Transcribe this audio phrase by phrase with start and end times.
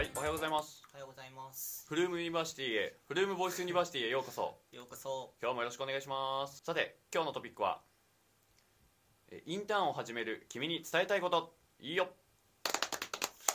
[0.00, 0.82] はい、おはようございます。
[0.94, 1.84] おはようございます。
[1.86, 4.56] フレームユニバーシティへ、フレームボイスユニバーシティへようこそ。
[4.72, 5.34] ようこそ。
[5.42, 6.62] 今日もよろしくお願いします。
[6.64, 7.82] さて、今日のトピックは、
[9.30, 12.08] えインターンを始める君に伝えたいこと、いいよ。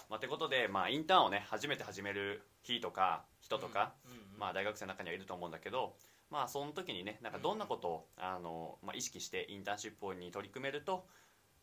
[0.08, 5.96] まあ、てことで、まあ、インターンをね、初めて始める日とか、人とか、うんうんまあ、大学生の中にはいると思うんだけど、
[6.30, 11.08] まあ、その時にねなんかどんなことを、あのまあ、意識してインターンシップに取り組めると、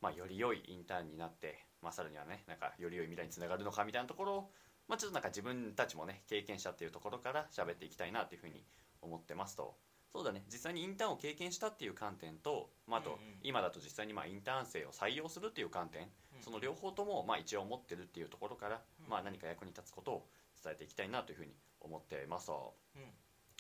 [0.01, 4.51] まあ、より良いインターンになって、まあ、さらにはねなんかより良い未来につながるのかみたいなところを、
[4.93, 8.63] まあ、ちょっとなんか自分たちもね経験者っていうところから喋っていきたいなというふうに
[9.01, 9.75] 思ってますと。
[10.13, 10.45] そうだね。
[10.53, 16.11] 実際にインターンを経験したっていう観点と、まあ、あと今だと実際にまあインターン生を採用するっていう観点。
[16.43, 19.09] その両方ともまあ一応持ってるっていうところから、うん。
[19.09, 20.29] まあ、何か役に立つことを
[20.63, 22.75] 伝えていきたいなというふうに思っていますと。
[22.95, 23.03] うん。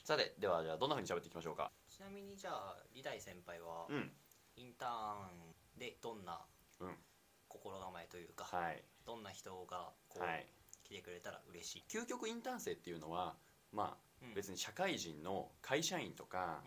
[0.05, 1.73] さてではじゃあどんなふうに喋っていきましょうか？
[1.89, 4.13] ちなみにじゃあリダイ先輩は、うん。
[4.57, 4.91] インター
[5.79, 6.45] ンでどんな
[6.81, 6.95] うん。
[7.49, 8.85] 心構えというか、はい。
[9.07, 10.47] どんな人がこう、はい。
[10.47, 10.62] 来
[10.93, 11.85] てくれたら嬉しい。
[11.89, 13.35] 究極インターン生っていうのは
[13.73, 14.35] まあうん。
[14.35, 16.63] 別に社会人の会社員とか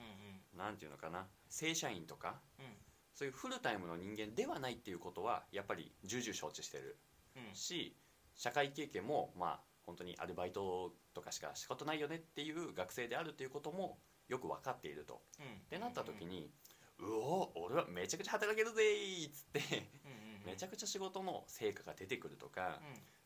[0.53, 2.65] う、んなんていうのかな正社員とかうん。
[3.13, 6.97] そういうフルタイムの人間ではないっていうことはやっぱり重々承知してる。
[7.35, 7.47] うん。
[7.49, 7.95] うんし
[8.35, 15.21] 社会経験もまあ本当にアルバイトとかしか仕事ないよねっていう学生であるということもよく分かっていると。
[15.39, 15.45] うん。
[15.45, 16.51] ってなった時に
[16.99, 18.83] 「うお俺はめちゃくちゃ働けるぜ!」
[19.25, 19.59] っつって
[20.03, 20.45] うんうんうん。
[20.47, 22.81] めちゃくちゃ仕事の成果が出てくるとか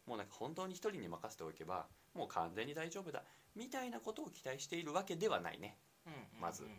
[0.09, 3.21] もうなんか本当に一人に任せておけばもう完全に大丈夫だ
[3.55, 5.77] みたいなことを期待しているわけではないね。
[6.41, 6.73] まず、ううんん。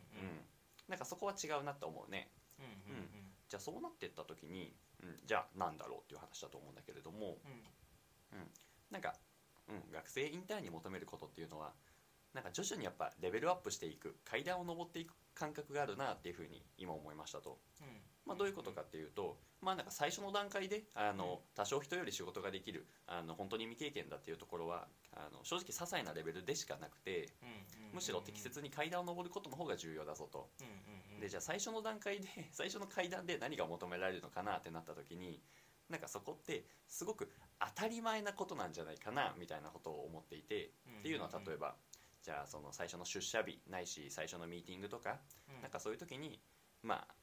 [0.89, 2.29] なんかそこは違うなと思うね。
[2.59, 3.09] うんうん
[3.49, 4.73] じゃあそうなっていった時に、
[5.03, 7.39] うん、じゃあなんだろうっていう話だと思うんだけれども
[8.33, 8.51] うん。
[8.91, 9.15] なんか、
[9.69, 11.73] うん、学生インターンに求めることっていうのは
[12.33, 17.59] なんか徐々にやっぱレベルアップしていく階段を上っていく感覚があるなっていうふうに今思いましたと。
[18.31, 27.29] うんまあ、どういうことかっていうと、まあ、なんか最初の段階であの多少人より仕事ができるあの本当に未経験だっていうところはあの正直些細なレベルでしかなくて
[27.93, 30.49] むしろ適切に階段を上ることの方が重要だぞと。
[31.21, 35.43] でじゃあ最初の段階で 最初の階段で何が求められるのかなってなった時に
[35.89, 40.69] なんかそこってすごく当たり前なことなんじゃないかなみたいなことを思っていて
[41.01, 41.77] っていうのは例えば
[42.23, 45.19] じゃあその最初の出社日ないし最初のミーティングとか
[45.49, 45.63] うん。
[45.63, 46.41] なんかそういう時に
[46.83, 47.15] まあ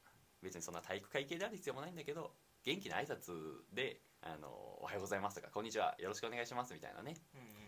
[0.41, 2.33] 別にそんな体育会系である必要もないんだけど
[2.63, 4.49] 元気な挨拶であの
[4.81, 7.15] 「おはようございます」とか「こんにちはよろしくお願いします」みたいなね。
[7.33, 7.67] うんうん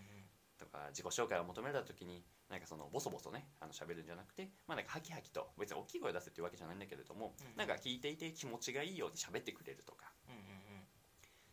[0.59, 7.55] とか自己紹介を求められた時になんかそのボソボソねあの喋るんじゃなくてまあなんかハキハキと別に大きい声出せっていうわけじゃないんだけれども、うん。
[7.55, 10.13] なんか聞いていて気持ちがいいように喋ってくれるとか。
[10.27, 10.39] うんうん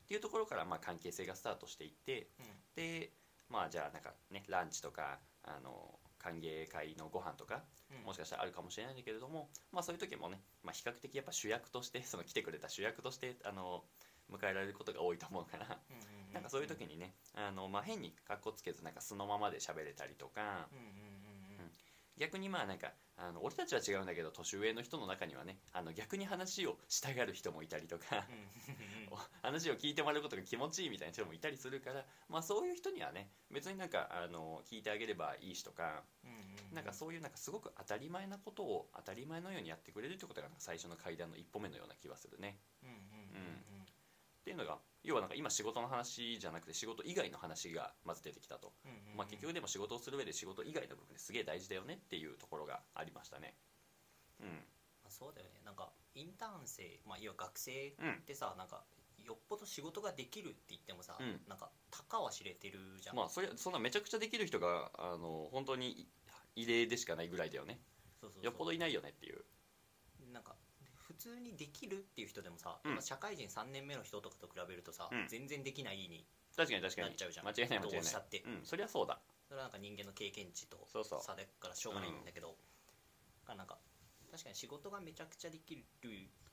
[0.06, 2.53] っていうところからまあ関係性がスタートしていってうんうん。
[2.75, 3.12] で
[3.48, 8.06] まあじゃあなんかねランチとかあの歓迎会のご飯とかうん。
[8.06, 13.84] もしかしたらあるかもしれないんだけれども、まあ、そういう時もね、まあ、比較的やっぱ主役としてその来てくれた主役としてあの
[14.32, 15.78] 迎えられることが多いと思うから
[16.34, 20.66] なんかそういう時にねあの、まあ、変にかっこつけずなんか素のままで喋れたりとか
[22.19, 28.26] 逆にまあなんかあの俺たちは違うんだけど年上の人の中にはねあの逆に話をしたがる人もいたりとか
[29.10, 36.04] お話を聞いてもらうことが気持ちいいみたいな人もいたりするから、まあ、そういう人にはね別になんかあの聞いてあげればいいしとか
[36.72, 42.59] なんかそういうなんかすごく当たり前なことを当たり前のようにやってくれるってことがなんか最初の階段の一歩目のような気はするね。
[42.83, 42.99] うんうんう
[43.43, 43.56] ん
[44.47, 49.16] っていうのが要はなんか今仕事の話じゃなくて仕事以外の話がまず出てきたと、うんうんうん。
[49.16, 53.55] まあ、結局でも仕事をする上で仕事以外の部分ですげえ大事だよねっていうところがありましたね。
[54.41, 54.47] うん。
[55.03, 55.62] まあそうだよね。
[55.65, 58.84] なんかインターン生、まあ、要は学生うんってさなんか
[59.19, 61.41] よっぽど仕事ができるって言ってもさ、うん。
[61.49, 66.06] なんかたかは知れてるじゃん、まあそれそんなめちゃくちゃできる人があの本当にい
[66.56, 67.78] 異例でしかないぐらいだよね。
[68.21, 68.44] そうそうそう。
[68.44, 69.44] よっぽどいないよねっていう。
[70.33, 70.56] なんか
[70.94, 72.93] 普通にできるっていう人でもさ、うん。
[72.93, 75.28] 今社会人3年目の人とかと比べるとさ、うん。
[75.28, 77.09] 全然できないに確かに確かに。
[77.09, 77.47] なっちゃうじゃん。
[77.47, 79.21] 間違いない間違いないどうしたってうんそりゃそうだ。
[79.49, 81.21] それはなんか人間の経験値とそうそう。
[81.22, 82.56] 差だからしょうがないんだけど、
[83.47, 83.78] なんか
[84.33, 85.84] 確かに仕事がめちゃくちゃできる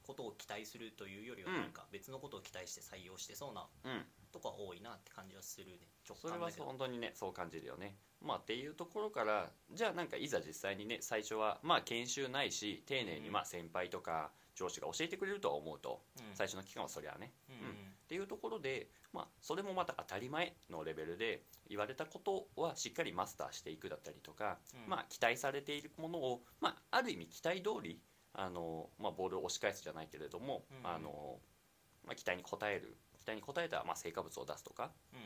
[0.03, 1.57] ことを期待するというよりはうん。
[1.57, 4.05] なんか別のことを期待して採用してそうなうん。
[4.31, 5.87] とこは多いなって感じはするね。
[6.07, 16.35] 直それは感だけど本当にねそう感じるよねまあっていうところからじゃあなんかいざ実際にね最初はまあ研修ないし丁寧にまあ先輩とか上司が教えてくれるとは思うとうん。
[16.35, 17.31] 最初の期間はそりゃね。
[17.49, 17.55] うん。
[17.55, 17.71] うん。
[17.71, 17.73] っ
[18.07, 24.89] ていうところでまあそれもまた当たり前のレベルで言われたことはしっかりマスターしていくだったりとかうん。
[24.89, 27.99] まあ期待されているものをまあある意味期待通り
[28.33, 30.89] あのまあボールを押し返すじゃないけれどもうん。
[30.89, 31.39] あの
[32.05, 35.19] まあ期待に応える期待に応えたまあ成果物を出すとかうん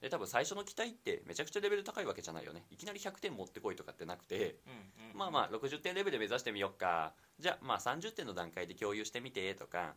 [0.00, 2.64] で多分最初の期待ってめちゃくちゃレベル高いわけじゃないよね。
[2.70, 7.14] いきなり100点持ってこいとかってなくてうんうんまあまあ60点レベルで目指してみよっか。
[7.38, 9.94] じゃあまあ30点の段階で共有してみてとか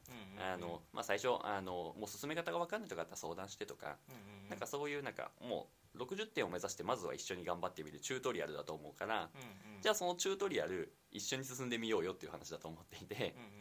[1.04, 4.50] 最初あのもう進め方が分かんないとかあったら相談してとかうんうんうん。
[4.50, 9.82] なんかそういうなんかもう60点を目指してまずは一緒に頑張ってみるチュートリアルだと思うからうんうん。
[9.82, 13.61] じゃあそのチュートリアル一緒に進んでみようよっていう話だと思っていてうん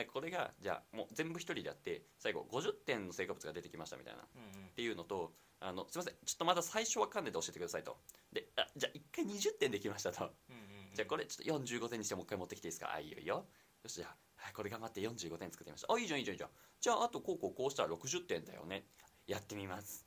[0.00, 4.22] なんかこれがじゃあもう全部一人でやって最後50点の成果物が出てきましたみたいな。
[4.22, 7.98] っうんうんていうのとあのすいませんちょっとまだ最初わかんないで教えてくださいと。
[8.32, 10.24] であじゃあ1回20点できましたと。
[10.48, 10.94] うんうんうん。
[10.94, 12.92] じゃあこれちょっと45点にしてもう一回持ってきていいですか？
[12.94, 13.44] あいいよいいよ。
[13.82, 16.50] よしじゃあはいこれ頑張って45点作ってみましたあいいじゃんいいじゃんいいじゃん。
[16.80, 18.86] じゃああとこうこうこうしたら60点だよね。
[19.26, 20.06] やってみます。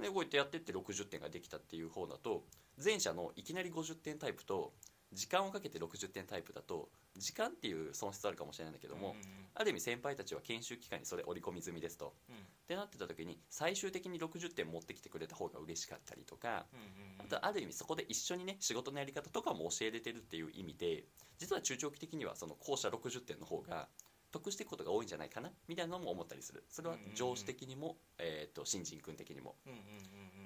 [0.00, 2.44] でこうやってやってって60点ができたっていう方だと
[2.82, 4.72] 前者のいきなり50点タイプと
[5.12, 12.14] 時間をかけて60点タイプだと時間っていう損失あるかもしれないんだけども、うんうんある意味先輩たちは研修期間にそれ織り込み済みですと。
[12.30, 12.36] うん。
[12.36, 16.86] ってなってた時に最終的に60点持ってきてくれた方が嬉しかったりとかうんうん
[17.18, 17.20] うん。
[17.20, 21.04] あとある意味そこで一緒にね仕事のやり方とかも教えれてるっていう意味で
[21.38, 23.88] 実は中長期的にはその後者60点の方が
[24.32, 26.64] 得していくことが多いんじゃないかなみたいなのも思ったりする。
[26.68, 29.56] それは上司的にも、えー、と新人君的にも。
[29.66, 29.82] うんうんうん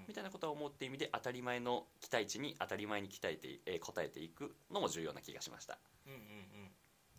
[0.06, 5.78] みたいなことを思って意味で当たり前の期待値に当たり前に期待て、えー答えていくのも重要な気がしました。
[6.06, 6.70] うんうんうん。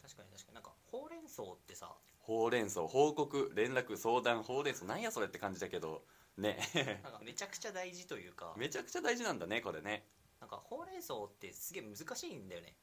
[0.01, 0.55] 確かに確かに。
[0.55, 1.93] なんかほうれん草ってさ。
[2.19, 6.05] ほうれん草報告連絡相談ほうれん草なんやそれって感じだけど
[6.37, 6.59] ね。
[7.03, 8.53] なんかめちゃくちゃ大事というか。
[8.57, 10.07] めちゃくちゃ大事なんだねこれね。
[10.39, 12.75] なんかほうれん草ってすげえ難しいんだよね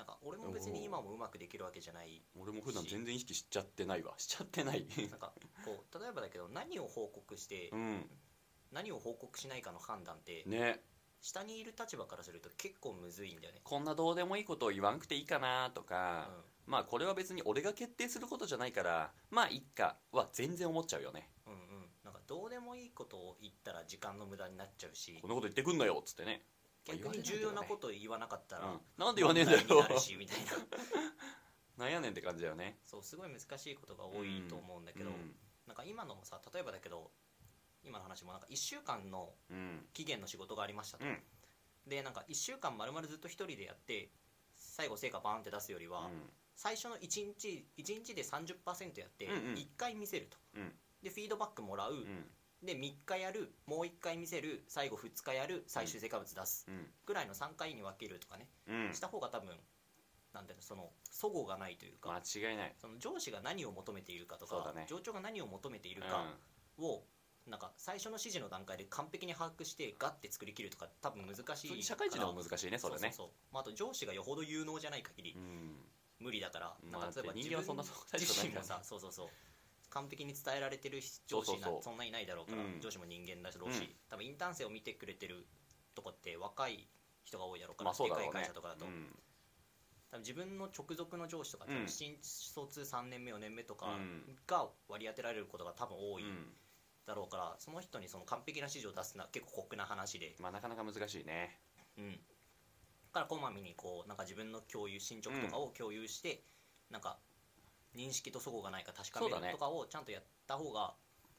[0.00, 4.14] なんか俺も別に今もうまくできるわけじゃない俺も普段全然意識しちゃってないわ。
[4.16, 4.86] しちゃってない。
[5.10, 8.10] なんかこう例えばだけど何を報告してうん。
[8.72, 10.82] 何を報告しないかの判断ってね。
[11.20, 13.60] 下にいる立場からすると結構むずいんだよね。
[13.62, 16.30] こんなどうでもいいことを言わんくていいかなとか、
[16.64, 21.28] まあこれは別に俺が決定することじゃないからまあいっかは全然思っちゃうよね。
[21.46, 21.60] うんうん。
[21.60, 25.18] うんなんかどうでもいいことを言ったら時間の無駄になっちゃうし。
[25.20, 26.46] こんなこと言ってくんなよっつってね
[26.84, 29.60] 逆に重要なことを言わなかったらうん、なんで言わねえんだよ。
[30.18, 30.52] みたいな。
[31.76, 32.78] なんやねんって感じだよね。
[32.84, 35.34] そうすごい難しいことが多いと思うんだけど、うん。
[35.66, 37.10] なんか今のもさ例えばだけど
[37.82, 39.88] 今の話もなんか1週間のうん。
[39.92, 41.22] 期限の仕事がありましたと、うん。
[41.86, 44.10] でなんか1週間まるまるずっと一人でやって
[44.56, 46.30] 最後成果バーンって出すよりは、うん。
[46.54, 49.54] 最初の1日1日で30%やってうんうん。
[49.54, 50.78] 1回見せると、うん。
[51.02, 52.30] でフィードバックもらう、うん
[52.62, 56.86] で3日やるもう1回見せる最後2日やる最終成果物出すうん。
[57.06, 58.48] ぐらいの3回に分けるとかね。
[58.68, 58.94] うん。
[58.94, 59.48] した方が多分
[60.32, 62.74] なんだろうその齟齬がないというか、間違いない。
[62.80, 64.86] その上司が何を求めているかとか、そうだね。
[64.88, 66.24] 上長が何を求めているか
[66.78, 67.02] を、
[67.48, 73.00] なんか最初の指示の段階で完璧に把握してガッて作りきるとか多分難しい社会人でも難しいねそれね。
[73.00, 73.28] そうそうそう。
[73.52, 75.74] まあ、あと上司がよほど有能じゃない限りうん。
[76.20, 78.28] 無理だから、まあなんか例えば人間はそんな大したことないからね。
[78.28, 79.28] 自身もさそうそうそう
[79.90, 82.80] 完璧に伝えられてる上司なそんないないだろうから、うん。
[82.80, 83.88] 上司も人間だろうし、うん。
[84.08, 85.46] 多分インターン生を見てくれてる
[85.94, 86.88] とこって若い
[87.24, 89.06] 人が多いだろうから、まあそうだろかいね会社とかだと、うん。
[90.10, 91.88] 多分自分の直属の上司とか、うん。
[91.88, 94.36] 新卒3年目4年目とかうん。
[94.46, 96.54] が割り当てられることが多分多いうん。
[97.06, 101.58] だろうから、その人にその完璧な指示を出すのは結構酷な話で、まあなかなか難しいね。
[101.98, 102.18] うん、だ
[103.12, 106.44] からこまめにこうなんか自分の共有進捗とかを共有して、
[106.90, 107.18] なんか
[107.94, 110.94] 認識と齟齬がないか確かめるとかをちゃんとやった方が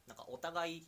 [0.07, 0.87] なんかお互い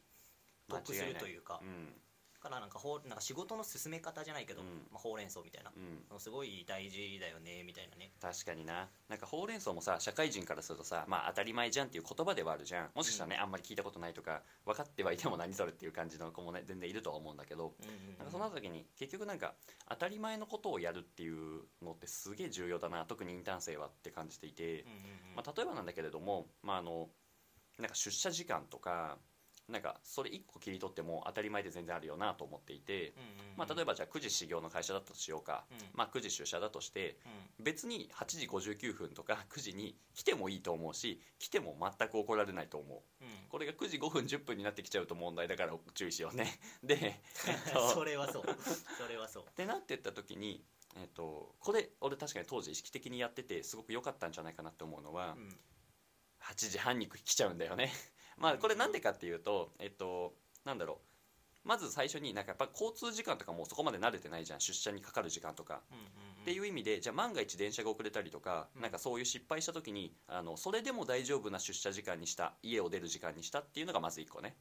[0.69, 1.59] 得するというか。
[1.61, 1.85] うん。
[1.87, 2.12] だ
[2.43, 4.67] からなんかほうなんか仕事の進め方じゃないけど、うん。
[4.91, 5.71] まあ、ほうれん草みたいな、
[6.11, 6.19] うん。
[6.19, 8.11] すごい大事だよねみたいなね。
[8.21, 8.89] 確かにな。
[9.07, 12.89] なんかほうれん草もさ社会人からするとさまあ当たり前じゃんっていう言葉ではあるじゃん。
[12.93, 18.17] もしかしたらね、あんまり聞いたことないとか分かってはいても何それっていう感じの子もね全然いるとは思うんだけどうんうんうん。
[18.17, 19.53] なんかその時に結局なんか
[19.89, 23.05] 当たり前のことをやるっていうのってすげえ重要だな。
[23.05, 24.99] 特にインターン生はって感じていて、うんうんう
[25.33, 25.35] ん。
[25.37, 27.09] まあ、例えばなんだけれども、まあ、あの
[27.79, 29.17] なんか出社時間とか
[29.69, 33.13] なんかそれ1個切り取っても当たり前で全然あるよなと思っていて、
[33.55, 35.77] まあ、例えばじゃあ9時始業の会社だったとしようか、うん。
[35.93, 37.17] まあ、9時出社だとして
[37.59, 37.63] うん。
[37.63, 43.23] 別に8時59分とか9時に来てもいいと思うし来ても全く怒られないと思う。
[43.23, 43.29] うん。
[43.49, 46.59] これが9時5分10分になってきちゃうと問題だから注意しようね。
[46.83, 48.43] で、えっとそれはそう。
[48.97, 49.43] それはそう。
[49.49, 50.65] ってなってった時に、
[50.97, 55.59] えっと、これ俺確かに当時意識的にやっててすごく良かったんじゃないかなって思うのは、うん。
[56.43, 57.91] 8時半に来ちゃうんだよね
[58.37, 60.33] まあこれなんでかっていうとえっと
[60.65, 61.13] なんだろう。
[61.63, 64.59] まず最初になんかやっぱ交通時間とかもそこまで慣れてないじゃん。
[64.59, 65.81] 出社にかかる時間とか、
[66.41, 68.81] っていう意味でじゃあ万が一電車が遅れたりとか、うん。
[68.81, 74.57] なんかそういう失敗した時にあのそれでも大丈夫な出社時間にした家を出る時間にしたっていうのがまず1個ね。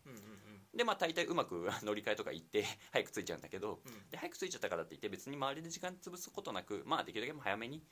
[0.75, 4.11] でまあ大体うまく乗り換えとか行って 早く着いちゃうんだけどうん。
[4.11, 7.83] で早く着いちゃったからって言って別に周りで時間潰すことなくまあできるだけ早めに、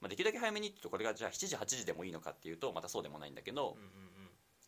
[0.00, 4.09] まあ、できるだけ早めにってこれがじゃあ7時8時でもいいのかっていうとまたそうでもないんだけど、うんうん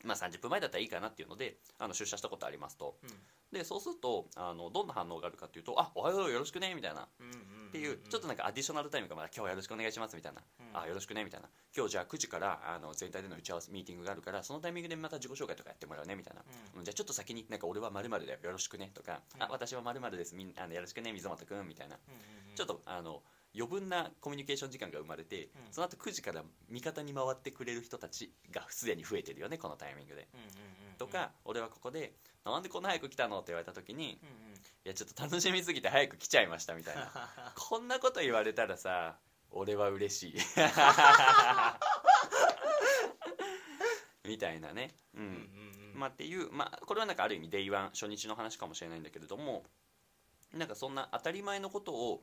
[0.05, 2.97] まあ、30分前だったらいいかなっていうのであの出社したことありますと。
[3.03, 3.11] うん。
[3.53, 7.09] でそうするとあのどんな反応があるかっていうと「あおはようよろしくね」みたいな。
[7.21, 10.79] うんうんうんっていうちょっとなんかアディショナルタイムがまだ今日はよろしくお願いしますみたいな、うん。
[10.79, 11.49] あよろしくねみたいな。
[11.75, 16.43] 今日じゃあ9時からあの全体での打ち合わせミーティングがあるからそのタイミングでまた自己紹介とかやってもらうねみたいな、
[16.75, 16.85] ううん。
[16.85, 19.43] じゃあちょっと先になんか俺はまるだよよろしくねとか、うん。
[19.43, 22.55] あ私はまるですみんあのよろしくね水本くんみたいな、うんうんうん。
[22.55, 23.23] ちょっとあの
[23.55, 25.51] 余分なコミュニケーション時間が生まれて、うん。
[25.73, 30.29] その後9時から味方に回ってくれる人たちがすでに増えてるよねこのタイミングで。
[30.35, 30.53] うんうんうん
[30.99, 37.53] とか、俺はここで「なんでこんな早く来たの?」って言われた時にうんうん「いやちょっと楽しみすぎて早く来ちゃいました」みたいな。
[37.57, 39.19] こんなこと言われたらさ
[39.51, 40.37] 俺は嬉しい。
[44.29, 44.95] みたいなね。
[45.15, 45.33] うん、うんうん
[45.95, 45.99] うん。
[45.99, 49.65] まあっていうまあこれはなんかある意味 Day1 初日の話かもしれないんだけれども
[50.53, 52.23] なんかそんな当たり前のことを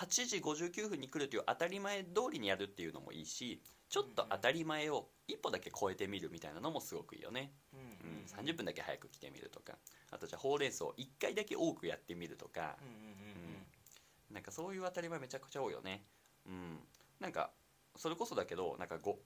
[0.00, 7.80] 8時59分に来るという当たり前通りにやるっていうのもいいしちょっと当たり前を一歩だけ超えてみるみたいなのもすごくいいよね、うん。
[7.80, 7.86] うん。
[7.86, 9.78] うんうん30分だけ早く来てみるとか。
[10.10, 12.92] あとじゃあほうれん草を1回だけ多くやってみるとか、うんうん。
[12.92, 14.34] うん。
[14.34, 16.04] なんかそういう当たり前めちゃくちゃ多いよね。
[16.44, 16.80] うん。
[17.20, 17.50] なんか
[17.94, 19.18] それこそだけどなんかご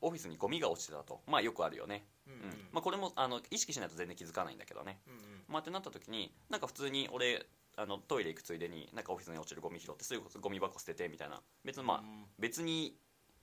[0.00, 1.20] オフィスにゴミが落ちてたと。
[1.26, 2.40] まあよくあるよね、うんうん。
[2.40, 2.68] うん。
[2.72, 5.00] まあ、これもあの意識しないと全然気づかないんだけどね。
[5.08, 5.20] うんうん。
[5.48, 7.44] まあってなった時になんか普通に俺
[7.76, 11.40] あのトイレ行くついでになんかオフィスに落ちるゴミ拾ってすぐゴミ箱捨ててみたいな。
[11.64, 12.24] 別にまあうん。
[12.38, 12.96] 別に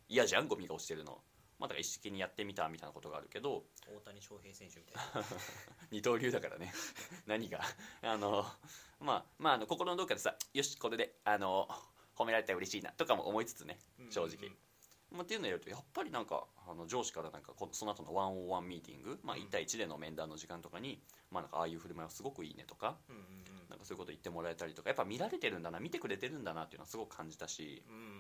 [0.09, 1.19] 嫌じゃんゴミが落ちてるの。
[1.59, 3.63] まあだから意識にやってみたみたいなことがあるけど。
[3.87, 5.27] 大谷翔平選手みたいな。
[5.91, 6.73] 二刀流だからね。
[7.27, 7.61] 何が？
[8.01, 8.45] あの
[8.99, 11.67] まあまああの心のどっかでさよしこれであの
[12.15, 14.49] 褒められたら嬉しいなとかも思いつつね正直、
[15.11, 19.43] まあ、っていうのをやるとやっぱりなんかあの上司からなんかこその後のワンオンワンミーティング、まあ、うん。
[19.43, 23.42] 1対1での面談の時間とかに、まあ、なんかああいう振る舞いはすごくいいねとかうんうん
[23.73, 28.15] なんかそういうこと言ってもらえたりとかやっぱ見られてるんだな見てくれてるんだなっていうのはすごく感じたしうんうんうんうん。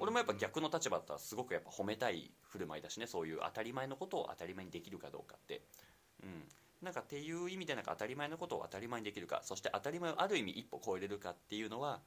[0.00, 5.62] 俺もやっぱ逆の立場だったらすごくやっぱ褒めたい振る舞いだしねそういう当たり前のことを当たり前にできるかどうかって。
[6.22, 6.44] うん。
[6.82, 12.00] なんかっていう意味でなんか当たり前のことを当たり前にできるかそして当たり前をある意味一歩超えれるかっていうのは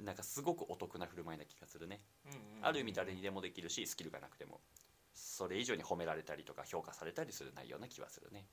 [0.00, 2.00] なんかすごくお得な振る舞いな気がするね。
[2.24, 4.60] うんうんうんある意味誰にでもできるしスキルがなくても。
[5.18, 8.46] それ以上に褒められたりとか評価されたりする内容な気はするね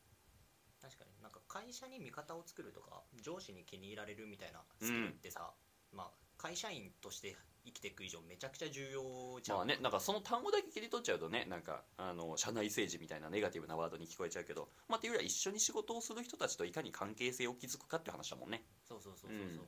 [1.56, 5.54] 会社に味方を作るとか上司に気に入られるみたいなスキルってさ、
[5.94, 18.66] まあ会社員として生きていく以上めちゃくちゃ重要じゃん、まあねなんかその単語だけ切り取っちゃうとねなんかあの社内政治みたいなネガティブなワードに聞こえちゃうけどまあっていうよりは一緒に仕事をする人たちといかに関係性を築くかって話だもんね。
[18.84, 19.60] そうそうそうそうそう、うん。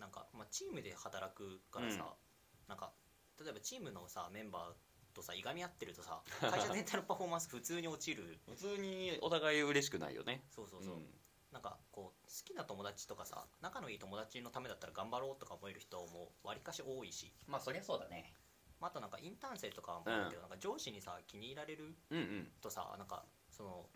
[0.00, 2.12] なんか、まあ、チームで働くからさ、
[2.68, 2.92] なんか
[3.40, 8.40] 例えばチームのさメンバーとさいがみ合ってるとさ会社全体のパフォーマンス普通に落ちる。
[8.50, 10.44] 普通にお互い嬉しくないよね。
[10.50, 11.06] そうそうそう、ん
[11.52, 18.32] なんかこう好きな友達とかさ仲のいい友達のためだったら頑張ろうとか思える人もわりかし多いし、まあそりゃそうだね。
[18.80, 22.48] まあ、あとなんかインターン生とかもあるけど、なんか上司にさ気に入られるうんうん。
[22.60, 23.86] とさなんかその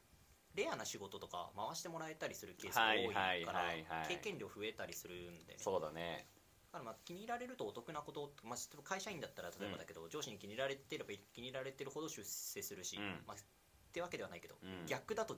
[0.55, 3.75] レアな仕事とか回してもらえたりするケースが多いから、はいはい。
[3.75, 5.59] はいはい経験量増えたりするんでね。
[5.59, 6.27] そうだね。
[6.73, 13.23] だからまあ気に入られるとお得なこと、まあ、会社員だったら例えばだけど、上司に気に入られてれば気に入られてるほど出世するし、うん。
[13.27, 13.39] まあ、っ
[13.93, 14.87] てわけではないけど、うん。
[14.87, 15.37] 逆だと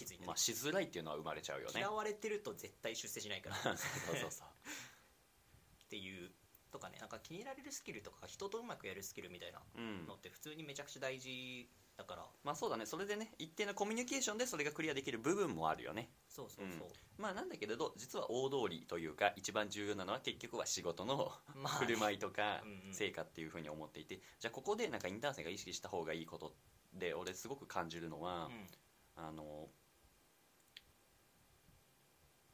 [0.00, 1.72] きついんだよねまあしづらいっていうのは生まれちゃうよね。
[1.76, 3.56] 嫌われてると絶対出世しないから。
[3.62, 4.48] そうそうそう。
[5.84, 6.30] っていう
[6.70, 6.98] とかね。
[6.98, 10.06] なんか気に入られるスキルとか人とうまくやるスキルみたいなうん。
[10.06, 12.26] のって普通にめちゃくちゃ大事だから。
[12.44, 12.86] まあそうだね。
[12.86, 16.10] それでね一定のコミュニケーションでそれがクリアできる部分もあるよね。
[16.28, 16.88] そうそうそう、
[17.18, 22.94] まあなんだけれど実は大通りというか一番重要なのは結局は仕事の まあ振る舞いとかうんうん。
[22.94, 24.20] 成果っていうふうに思っていて。
[24.38, 26.54] じゃあここでなんかインターン生が意識した方がいいこと
[26.92, 28.68] で俺すごく感じるのは、うん。
[29.16, 29.68] あの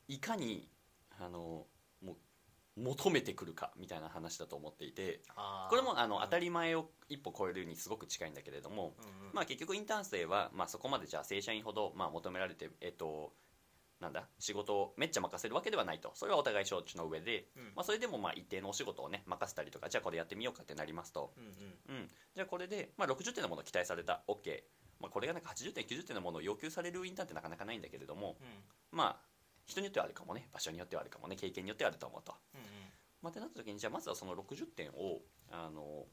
[0.08, 0.68] いかに
[1.18, 1.66] あの
[2.02, 5.20] もう求めてくるかみたいな話だと思っていて
[5.70, 6.22] これもあのうん。
[6.22, 9.34] 当たり前を一歩超えるにすごく近いんだけれども、うんうん。
[9.34, 13.32] まあ、結局インターン生は、まあ、そこまでじゃあ正社員ほど、まあ、求められて、えっと、
[14.00, 16.10] なんだ仕事をめっちゃ任せるわけではないと。
[16.14, 17.62] それはお互い承知の上で、うん。
[17.74, 22.00] まあ、それでもまあ一定のお仕事をね任せたりとかじゃあこれやってみようかってなりますと、うんうん。
[22.00, 24.22] うん、じゃあこれで、まあ、60点のもの期待された。
[24.28, 24.62] OK、
[25.00, 28.98] まあ、これがなんか80点90点のものを要求されるインターンってなかなかないんだけれどもうん。
[28.98, 29.35] まあ
[29.66, 30.48] 人によってはあるかもね。
[30.52, 31.36] 場所によってはあるかもね。
[31.36, 32.34] 経験によってはあると思うと。
[32.54, 32.66] うんうん。
[33.22, 35.20] まあ、ってなった時にじゃあまずはその60点を
[35.50, 36.04] あの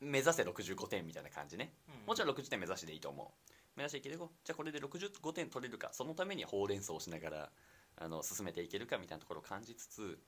[0.00, 1.74] 目指せ65点みたいな感じね。
[1.88, 3.52] うんもちろん60点目指しでいいと思う。
[3.76, 7.50] 目指していけるじゃあこれで65点取れるかそのためにほうれん草をしながら
[7.96, 10.18] あの進めていけるかみたいなところを感じつつうん。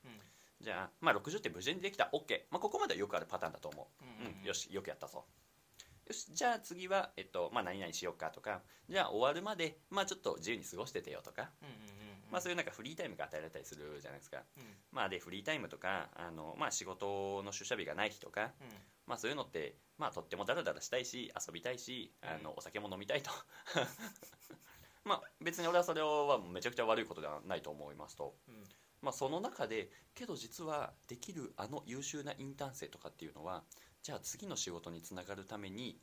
[0.61, 2.09] じゃあ、まあ、60点無事にできた。
[2.13, 4.39] OK、まあ、ここまではよくあるパターンだと思う、うんうん。
[4.39, 4.47] うん。
[4.47, 5.25] よしよくやったぞ
[6.07, 14.37] よしじゃあ次は、えっとまあ、何々しようかとかじゃあ終わるまで、まあ、ちょっと自由に過ごしててよとか、うんうんうんまあ、そういうなんかフリータイムが与えられたりするじゃないですか。
[14.57, 14.63] うん。
[14.91, 18.49] まあ、でフリータイムとかあの、まあ、仕事の出社日がない日とか、うん。
[19.05, 23.29] まあ、そういうのって、まあ、とってもダラダラしたいし遊びたいしあのお酒も飲みたいと。
[25.05, 28.63] まあ別に俺はそれはめちゃくちゃ悪いことではないと思いますと、うん。
[29.03, 33.63] まあ、その中でけど実はできるあの優秀なインターン生とかっていうのは
[34.03, 35.97] じゃあ次の仕事につながるために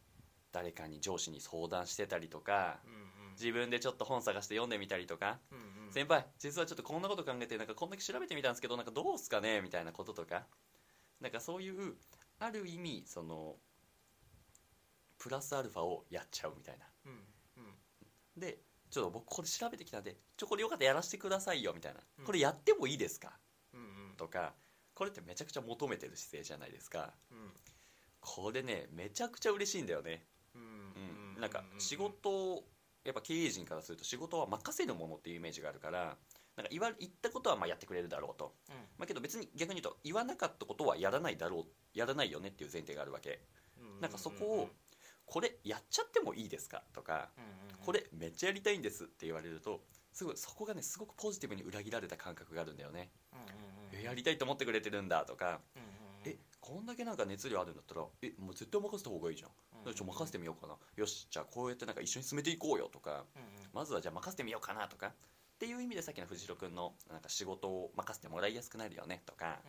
[0.52, 3.33] 誰かに上司に相談してたりとかうんうん。
[3.33, 5.92] 自分でちょっと本探して読んでみたりとかうんうん。
[5.92, 10.47] 先輩実はちょっとこんなこと考えてなんかこんだけ調べてみたんですけどなんかどうすかねみたいなこととか。
[11.21, 11.95] なんかそういう
[12.38, 13.57] ある意味その
[15.19, 16.87] プラスアルファをやっちゃうみたいな。
[17.04, 17.12] うん
[17.59, 18.40] うん。
[18.40, 18.59] で
[18.90, 22.00] ちょっと僕これ調べてきたんでちょこれよかったらやらせてくださいよみたいな。
[22.21, 22.25] うん。
[22.25, 23.33] これやってもいいですか？
[23.75, 24.16] うんうん。
[24.16, 24.54] とか
[24.95, 27.12] これってめちゃくちゃ求めてる姿勢じゃないですか。
[27.30, 27.52] うん
[28.21, 30.25] これねめちゃくちゃ嬉しいんだよね。
[30.55, 30.62] うん。
[31.37, 31.41] うん。
[31.41, 32.65] なんか仕事を
[33.05, 36.17] やっぱ経営陣からすると仕事は任せるものっていうイメージがあるから
[36.57, 38.75] なんか言わ言ったことはまあやってくれるだろうと、うん。
[38.99, 43.41] まあ、けど別に逆に言うと言わなかったことはやらないだろうやらないよねっていう前提があるわけ。
[43.81, 44.00] うん。
[44.00, 44.69] なんかそこを
[45.31, 47.29] これやっちゃってもいいですかとか
[47.87, 49.81] これめっちゃやりたいんですって言われると
[50.12, 53.11] すごいそこがねすごくポジティブに裏切られた感覚があるんだよね、
[54.03, 55.83] やりたいと思ってくれてるんだとか、うん
[56.61, 59.50] こんだけなんか熱量あるんだったらえもう絶対任せた方がいいじゃん、
[59.87, 59.95] うん。
[59.95, 60.76] ちょ任せてみようかな。
[60.97, 63.49] よしじゃあこうやってなんか一緒に進めていこうよとかうんうん。
[63.73, 65.12] まずはじゃあ任せてみようかなとかっ
[65.59, 69.61] ていう意味でさっきの藤代君のなんか仕事を任せてもらいやすくなるよねとか、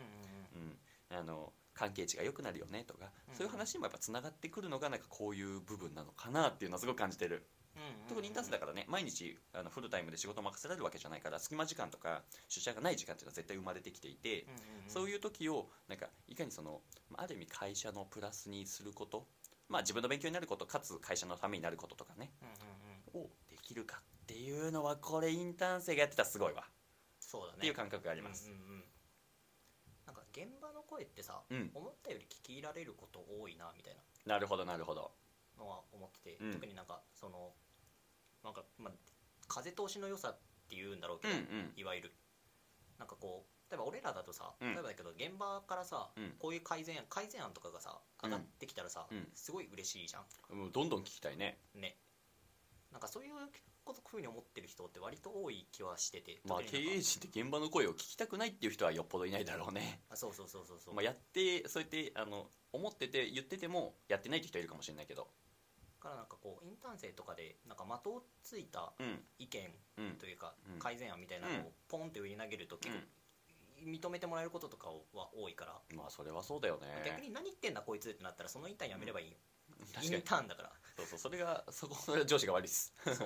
[0.55, 0.77] うんうんうん。
[1.11, 7.60] うん、あの関係値が良くなるよねとか、うんそういう話にもやっぱつながってくるのがなんかこういう部分なのかなっていうのはすごく感じてる、うんうんうん
[8.09, 14.45] 特にインターン生だからね毎日あのフルタイムで仕事を任せられるわけじゃないから隙間時間とか出社がない時間っていうのは絶対生まれてきていて、
[14.87, 19.27] そういいう時をなんかいかにそのまあある意味会社のプラスにすること
[19.69, 22.31] まあ自分の勉強になることかつ会社のためになることとかね
[23.13, 26.63] をできるかっていうのはこれインターン生がやってたらすごいわ。
[27.19, 27.57] そうだね。
[27.57, 28.83] っていう感覚があります、うんうんうん。
[30.05, 31.71] なんか現場の声ってさうん。
[31.73, 34.39] 思ったより聞き入られること多いなみたいな。
[34.39, 35.01] るほどなるほど。
[35.01, 35.07] な
[35.61, 36.51] のは思っててうん。
[36.51, 37.53] 特になんかその
[38.43, 38.93] なんかまあ
[39.47, 41.73] 風通しの良さっていうんだろうけどうんうん。
[41.75, 42.11] いわゆる。
[42.97, 44.73] なんかこう例えば俺らだとさ、うん。
[44.73, 46.33] 例えばだけど現場からさ、うん。
[46.39, 49.27] こういう改善案改善案とかがさ上がってきたらさ、うん。
[49.35, 50.19] すごい嬉しいじゃ
[50.53, 51.59] もうどんどん聞きたいね。
[51.77, 51.97] んね。
[52.91, 53.33] なんかそういう
[53.83, 56.97] ことふうに思ってる人って割と多い気はしててまあ経特になんか。
[56.99, 60.01] 営陣って現場の声を聞きたくないっていう人はよっぽどいないだろうね。
[60.09, 65.27] あそうそうそうそうそう、まあやってそうやってあの思ってて言っててもやってないって人はいるかもしれないけど
[66.01, 69.19] からなんかこうインターン生とかでなんか的をついたうん。
[69.39, 70.79] 意見うんというかうん。
[70.79, 73.01] 改善案みたいなのをポンって上に投げると結構
[73.85, 77.03] 認めてもらえることとかは多いから、まあそれはそうだよね。
[77.05, 79.37] 逆に何言ってんだこいつってなったらそのインターンやめればいいよ、
[80.03, 80.71] インターンだから。
[80.97, 82.93] そうそうそれがそこそれは上司が悪いです。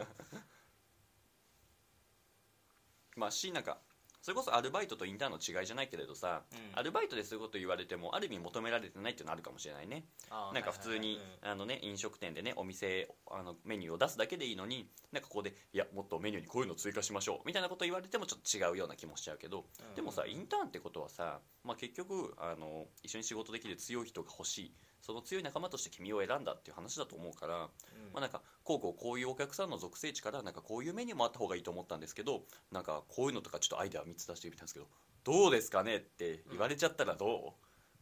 [3.17, 3.79] まあしなんか
[4.25, 6.79] それこそアルバイトとインターンの違いじゃないけれどさ、うん。
[6.79, 10.05] アルバイトでそういうこと言われてもある意味求められてないっていうのはあるかもしれないね。
[10.31, 19.95] あーなんか普通にはいはいはいあのね飲食店でねお店あのメニューを出すだけでいいのになんかここでいやもっとメニューにこういうの追加しましょうみたいなこと言われてもちょっと違うような気もしちゃうけどうん。
[19.95, 27.61] でもさインターンってことはさ、まあ、結局あの一緒に仕事できる強い人が欲しいその強い仲間として君を選んだっていう話だと思うから、うん。
[27.61, 27.69] ま
[28.15, 34.87] あ、なんかこうこうこういうお客さんの属性値からなんかこういうメニューもあった方がいいと思ったんですけどなんかこういうのとかちょっとアイデア3つ出してみたんですけど
[35.23, 37.29] どうですかねって言われちゃったらどう、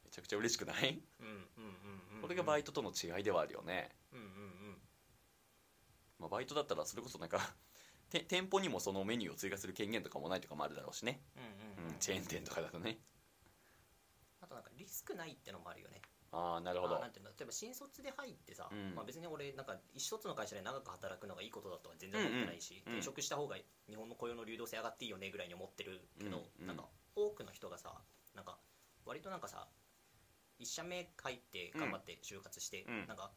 [0.05, 1.01] めちゃくちゃ嬉しくない？
[1.19, 4.77] うんうんうんうんこれがバイトとの違いではあるよね、うんうんうん。
[6.19, 7.53] まあ、バイトだったらそれこそなんか
[8.09, 11.93] て店舗にもそのメニューを追加する権限とかもないとかもあるだろうしね、うんうんうん。
[11.93, 12.99] うん、チェーン店とかだとね。
[14.39, 16.01] あとなんかリスクないってのもあるよね
[16.33, 16.97] ああなるほど。
[16.97, 18.95] あなんていうの例えば新卒で入ってさ、うん。
[18.95, 22.93] まあ、別に俺なんか一つの会社で長く働くのがいいことだとは全然思ってないし、うん。
[22.93, 23.55] うん転職した方が
[23.87, 26.67] 日本の雇用の流動性上がっていいよねぐらいに思ってるけど、うんうん。
[26.67, 27.93] なんか多くの人がさ
[28.35, 28.57] なんか
[29.05, 29.67] 割となんかさ
[30.57, 33.07] 一社目入って頑張って就活して、うん。
[33.07, 33.31] なんか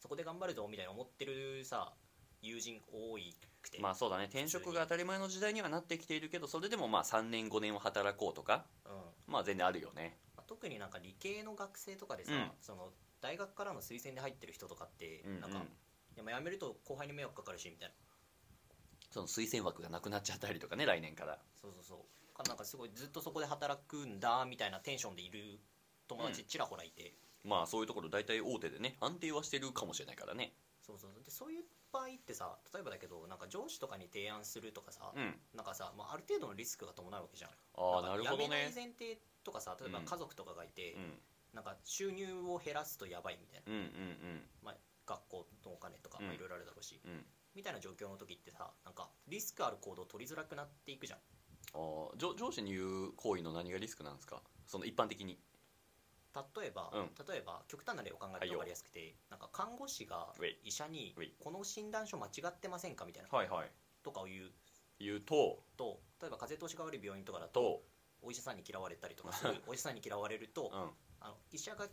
[0.00, 1.94] そこで頑張るぞみたいな思ってるさ
[2.42, 4.24] 友人多いくて、まあそうだね。
[4.24, 9.32] 転職が当たり前の時代にはなってきているけどそれでもまあ3年5年は働こうとかうん。
[9.32, 10.18] まあ全然あるよね。
[10.18, 12.50] まあ、特になんか理系の学生とかでさ、うん。
[12.60, 15.40] その大学からの推薦で入ってる人とかって、うんうん。
[15.40, 17.94] なんやめると後輩に迷惑かかるしみたいな。
[19.10, 21.38] その推薦枠がなくなっちゃったりとかね来年から。
[21.60, 22.36] そうそうそう。
[22.36, 25.58] かなんかすごいずっとそこで働くんだみたいなテンションでいる
[26.06, 30.52] 友達ちらほらいて、まあそういうところ大体大手でね安定はしてるかもしれないからね。
[30.86, 31.10] そうそう。
[31.12, 35.34] そうでそういう場合ってさ例えばだけどなんか上司とかに提案するとかさ、うん。
[35.54, 37.50] なんかさ、まあ、ある程度のリスクが伴うわけじゃん。
[37.76, 38.70] あなるほどね。
[38.74, 40.04] 前提とかさ例えばうん。
[40.04, 41.22] 家族とかがいて、うん。
[41.54, 47.12] なんか収入を減らすとやばいみたいな、うんうんまあ、学校のお金とかいろいろあるだろうし、うん。
[47.12, 51.18] うんみたいな状況の時ってさなんかリスクある行動を取りづらくなっていくじゃん。
[51.72, 54.42] あー上上司に言う行為の何がリスクなんですか？
[54.66, 55.40] その一般的に。
[56.58, 57.10] 例えば、うん。
[57.26, 63.70] 例えば極端な例を考えると分かりやすくて、なんか看護師が医者にウェイ「この診断書間違ってませんか?」みたいなはいはい。
[64.02, 64.52] とかを言う。
[64.98, 67.82] 言うとと例えば風通しが悪い病院とかだとと
[68.26, 69.62] お医者さんに嫌われたりとかする。
[69.66, 70.90] お医者さんに嫌われると、うん。
[71.20, 71.88] あの医者が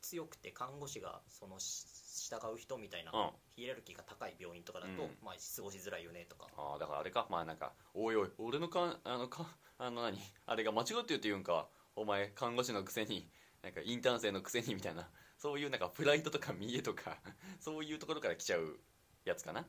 [0.00, 1.84] 強くて看護師がそのし
[2.30, 3.32] 従う人みたいな、うん。
[3.56, 5.18] ヒエラルキーが高い病院とかだと、うん。
[5.20, 6.48] まあ、過ごしづらいよねとか。
[6.56, 7.26] ああだからあれか。
[7.28, 10.18] まあなんかおいおい俺のかあのか あの何？
[10.46, 11.68] あれが間違って言うって言うんか。
[11.96, 13.30] お前看護師のくせに
[13.62, 15.10] なんかインターン生のくせにみたいな。
[15.36, 17.20] そういうなんかプライドとか見栄とか
[17.60, 18.80] そういうところから来ちゃう
[19.24, 19.66] やつかな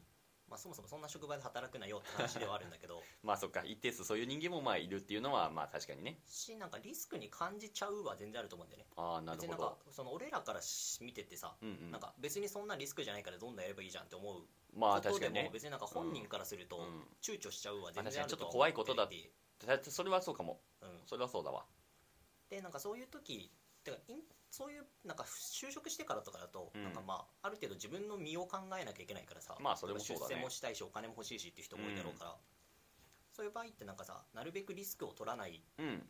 [0.50, 3.02] まあ、そもそもそんな職場で働くなよって話ではあるんだけど。
[3.24, 6.22] まあそっか一定数そういう人間もまあいるっていうのはまあ確かにね。
[6.28, 8.90] しなんかリスクに感じちゃうは全然あると思うんだよね。
[8.96, 11.92] ああなる別になんほどかその俺らからし見ててさ、うんうん。
[11.92, 15.50] なんか別にそんなリスクじゃないからどんどんやればいいじゃんって思うまあ確かにね。
[15.52, 17.08] 別になんか本人からするとうん。
[17.22, 20.62] 躊躇しちゃうは全まあ確かにちょっと怖いことだってそれはそうかも。
[20.82, 21.66] うん、それはそうだわ。
[22.50, 23.52] でなんかそういう時
[23.86, 23.98] てか
[24.50, 26.84] そういうなんか就職してからとかだと、うん。
[26.84, 30.36] なんかまあある程度自分の身を考えなきゃいけないからさまあそれもそうだね。
[30.36, 32.36] 出世もしたいしお金も欲しいしっていう人も多いだろうから、
[33.32, 36.04] そういう場合ってなんかさなるべくリスクを取らないうん。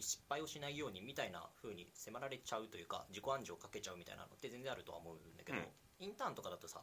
[0.00, 5.64] 失敗をしないようにみたいな風に迫られちゃうというか自己暗示をかけちゃうみたいなのって全然あるとは思うんだけど、うん。
[5.98, 6.80] インターンとかだとさ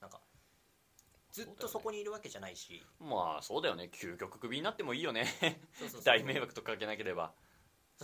[0.00, 0.20] なんか
[1.32, 2.82] ずっとそこにいるわけじゃないし。
[2.98, 3.88] まあそうだよね。
[3.92, 5.26] 究極クビになってもいいよね。
[6.04, 7.32] 大迷惑とかけなければ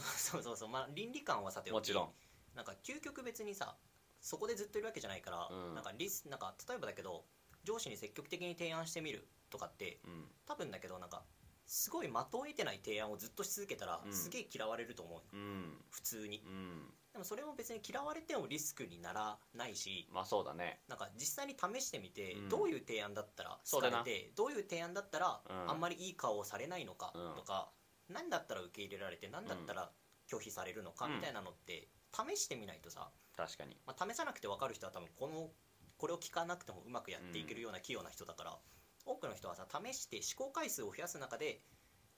[0.01, 0.69] そうそうそう。
[0.69, 2.09] まあ倫理観はさておきもちろん。
[2.55, 3.77] なんか究極別にさ
[4.21, 5.75] そこでずっといるわけじゃないから、うん。
[5.75, 7.25] なんかリスなんか例えばだけど
[7.65, 10.25] 上司に積極的に提案してみるとかってうん。
[10.47, 11.23] 多分だけどなんか
[11.67, 14.13] すごい的を得てない提案をずっとし続けたら、うん。
[14.13, 15.85] すげえ嫌われると思ううん。
[15.91, 16.43] 普通に。
[16.47, 16.93] うん。
[17.13, 20.81] でもそれも別に嫌われてもリスクにならないしまあそうだね。
[20.89, 22.49] なんか実際に試してみて、うん。
[22.49, 23.99] どういう提案だったらそうだな。
[23.99, 25.71] 好かれてどういう提案だったら、うん。
[25.71, 27.35] あんまりいい顔をされないのかうん。
[27.35, 27.69] とか、
[28.09, 29.91] 何だったら受け入れられて何だったら
[30.31, 31.17] 拒否されるのかうん。
[31.17, 33.77] みたいなのって試してみないとさ、確かに。
[33.87, 35.51] まあ、試さなくて分かる人は多分この
[35.99, 38.59] これを聞かなくてもうまくやっていけるような器用な人だから、
[39.05, 41.61] 多くの人はさ試して試行回数を増やす中で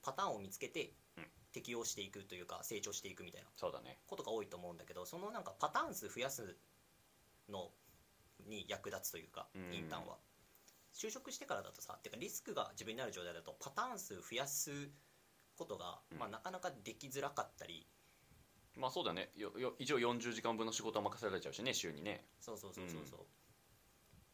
[0.01, 1.25] パターンを見つけてうん。
[1.51, 6.55] 適応していくというか成長していくみたいなことが多いと思うんだけどそのなんかパターン数増やす
[7.49, 7.71] の
[8.47, 9.73] に役立つというか、うん。
[9.73, 10.17] インターンは。
[10.93, 14.89] 就職してからだとさてかリスクが自分になる状態だとパターン数増やす
[15.59, 16.17] ことが、うん。
[16.17, 17.85] まあ、なかなかできづらかったり。
[18.75, 19.29] まあそうだね。
[19.35, 22.23] よよ一応40時間分の仕事は任せられちゃうしね週にね。
[22.39, 23.19] そうそうそうそうそう、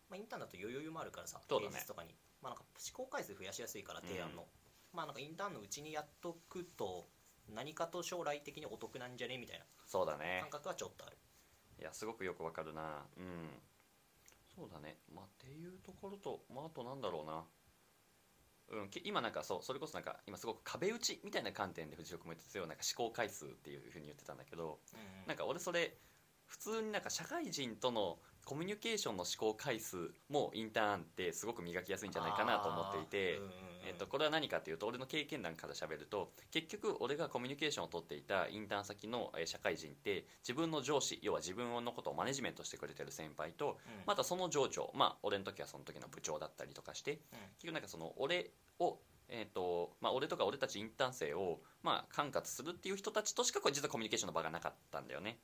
[0.07, 1.71] まあ、インターンだと余裕もあるからさそうだね。
[1.71, 4.45] 平日とかに、まあ、なんか試行回数増やしやすいから提案の、
[4.93, 7.09] まあなんかインターンのうちにやっとくと
[7.49, 9.37] 何かと将来的にお得なんじゃね？
[9.37, 10.39] みたいなそうだね。
[10.41, 11.17] 感覚はちょっとある。
[11.79, 13.07] いやすごくよくわかるな。
[13.17, 13.49] うん。
[14.55, 14.99] そうだね。
[15.11, 17.43] まあっていうところとまああとなんだろうな
[18.71, 25.27] うん、き今なんかそうそれこそなんか今すごく壁打ちみたいな観点で藤尾君も言ってたよなんか思考回数っていうふうに言ってたんだけどうんうん。
[25.27, 25.97] なんか俺それ
[26.47, 33.49] 普通になんか社会人とのコミュニケーションの思考回数もインターンってすごく磨きやすいんじゃないかなと思っていてうんうん
[33.85, 43.75] えっと、これは何かというと俺の経験談から喋ると結局俺がコミュニケーションを取っていたインターン先のえー社会人って自分の上司要は自分のことをマネジメントしてくれてる先輩とうん。
[44.05, 47.19] またその上長まあ俺の時はその時の部長だったりとかしてうん。
[47.57, 55.39] 結局なんかその俺をえーとまあ、俺とか俺たちインターン生を、まあ、管轄するっていう人たちとしかこれ実はコミュニケーションの場がなかったんだよね。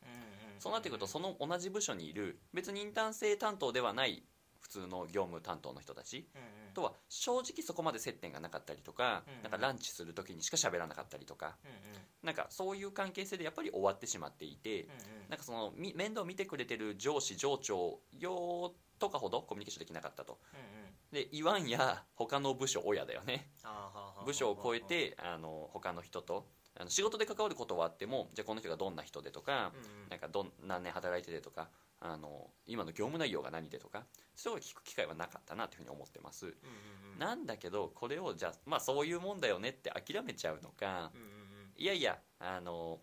[0.60, 4.24] そうなってくるとその同じ部署にいる別にインターン生担当ではない
[4.62, 6.26] 普通の業務担当の人たち
[6.74, 11.58] とは正直そこまで接点がなかったりとか,、なんかランチする時にしか喋らなかったりとか
[12.24, 14.88] なんかそういう関係性でやっぱり終わってしまっていて、
[15.30, 20.38] なんかそのみ面倒見てくれてる上司上長用とかほどコミュニケーションできなかったと
[21.12, 23.52] で言わんや他の部署親だよね。
[24.26, 26.48] 部署を超えてあの他の人と
[26.80, 30.10] あの仕事で関わることはあってもじゃあこの人がどんな人でとか、うんうん。
[30.10, 31.70] なんかどん何年働いててとか
[32.00, 36.56] あの今の業務内容が何でとかそういう聞く機会はなかったなというふうに思ってます。
[37.20, 41.12] なんだけどこれをじゃあまあそういうもんだよねって諦めちゃうのか
[41.78, 43.00] いやいやあの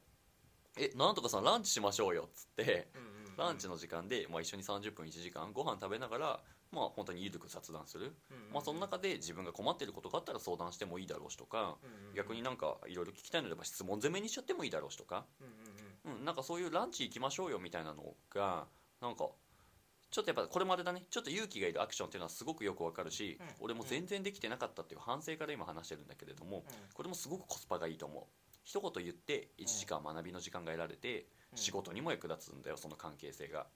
[0.76, 2.88] えなんとかさんランチしましょうよっつって
[3.36, 6.40] ランチの時間で、まあ、一緒に30分1時間ご飯食べながら
[6.72, 8.14] まあ本当にゆるく雑談する、
[8.52, 11.76] まあ、その中で自分が困っていることがあったら相談してもいいだろうしとか
[12.14, 18.64] 逆になんかいろいろ聞きたいのであれば質問攻めにしちゃってもいいだろうしとか、うんなんかそういうランチ行きましょうよみたいなのが
[19.02, 19.28] なんか
[20.10, 21.04] ちょっとやっぱこれまでだね。
[21.10, 23.46] ちょっと勇気がいるアクションっていうのはすごくよくわかるし、うん。
[23.60, 28.24] 俺も全然できてなかったっていう反省から今話してるんだけれども、これもすごくコスパがいいと思う。
[28.64, 31.58] 一言言って1時間学びの時間が得られて、うん。
[31.58, 33.66] 仕事にも役立つんだよその関係性が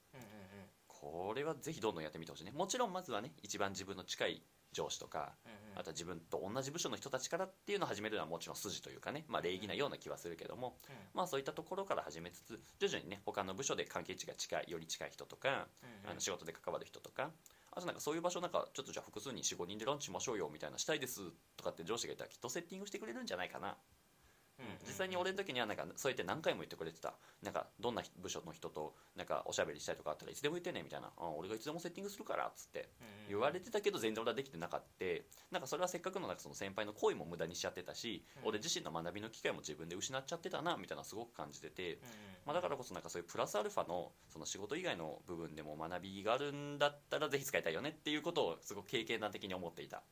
[1.03, 2.51] これはぜひどんどんやってみてほしいね。
[2.51, 5.79] もちろんまずはね一番自分の近い上司とかうんうん。
[5.79, 10.95] あとは自分と同じ部署の人たちからっていうのを始めるのはもちろん筋というかね、まあ、礼儀なような気はするけども、うん。
[11.13, 15.55] まあそういったところから始めつつ徐々にね他の部署で関係値が近いより近い人とか、うん
[16.05, 16.11] うん。
[16.11, 17.31] あの仕事で関わる人とか
[17.75, 21.21] あじゃあなんかそういう場所なんかちょっとじゃあ複数人45人でランチしましょうよみたいなしたいです
[21.57, 23.75] とかって上司が言ったらきっとセッティングしてくれるんじゃないかな
[24.85, 27.13] 実際に俺の時にはなんかそうやって何回も言ってくれてた。
[27.41, 31.11] なんかどんな部署の人となんかおしゃべりしたいとかあったらいつでも言ってねみたいな。
[31.17, 32.89] あ俺がいつでもセッティングするからっつって
[33.27, 34.83] 言われてたけど全然俺はできてなかった。
[35.51, 38.49] なんかそれはせっかくのなんかその先輩の行為も無駄にしちゃってたし、うん。
[38.49, 41.99] 俺自身の学びの機会も自分で失っちゃってたなみたいなすごく感じてて、
[42.45, 50.03] まあ、だからこそなんかそういうプラスアルファのその仕事以外の部分でも学びがあるんだったらぜひ使いたいよねっていうことをすごく経験談的に思っていた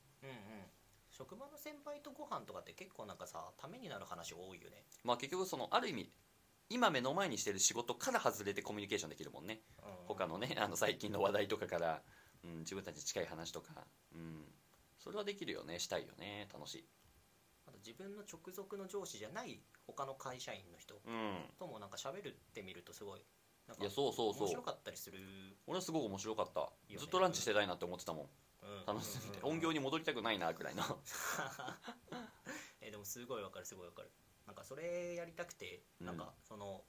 [1.12, 6.12] 職場の先輩とご飯とかって結構なんかさためになる話多いよね、まあ結局そのある意味
[6.72, 9.60] 今目の前にしてる仕事から外れてコミュニケーションできるもんね。
[9.84, 9.92] うん。
[10.08, 12.02] 他のねあの最近の話題とかから、
[12.46, 14.46] うん、自分たちに近い話とか、うん、
[14.98, 15.80] それはできるよね。
[15.80, 16.48] したいよね。
[16.54, 16.86] 楽しい。
[17.68, 21.44] あと自分の直属の上司じゃない他の会社員の人うん。
[21.60, 23.22] ともなんか喋るってみるとすごい
[23.68, 24.44] なんかいやそうそうそう。
[24.44, 25.20] 面白かったりする、
[25.68, 26.62] 俺はすごく面白かった。
[26.88, 26.98] ね。
[26.98, 28.26] ずっとランチしてたいなって思ってたもん
[28.86, 29.46] 楽しん。
[29.46, 30.84] 音響に戻りたくないなぐらいの。
[32.82, 34.12] えでもすごいわかるすごいわかる。
[34.46, 36.08] なんかそれやりたくて、うん。
[36.08, 36.84] なんかその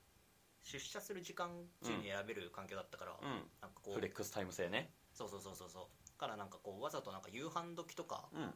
[0.62, 3.50] 出社する時間中に選べる環境だったから、うん。
[3.61, 4.94] なんかこうフレックスタイム制ね。
[5.12, 6.18] そうそうそうそうそう。
[6.18, 8.54] からなんかこうわざとなんか夕飯時とかうん。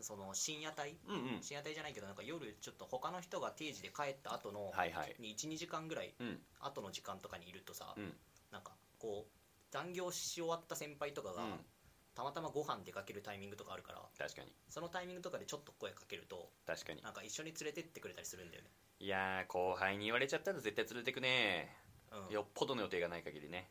[0.00, 0.98] その深夜帯？
[1.06, 1.42] うんうん。
[1.42, 5.14] 深夜帯じゃないけどなんか夜ちょっと他の人が定時で帰った後のはいはい。
[5.20, 6.44] に12時間ぐらいうん。
[6.60, 8.16] 後の時間とかにいるとさ、うん。
[8.50, 9.38] なんかこう
[9.70, 11.66] 残業し終わった先輩とかが、うん
[12.14, 14.54] たまたまご飯出かけるタイミングとかあるから確かに。
[14.68, 17.02] そのタイミングとかでちょっと声かけると確かに。
[17.02, 18.70] なんか一緒に連れてってくれたりするんだよね。
[19.00, 21.76] いやー後輩に言われちゃったら絶対連れてくね。
[22.28, 22.34] うん。
[22.34, 23.68] よっぽどの予定がない限りね。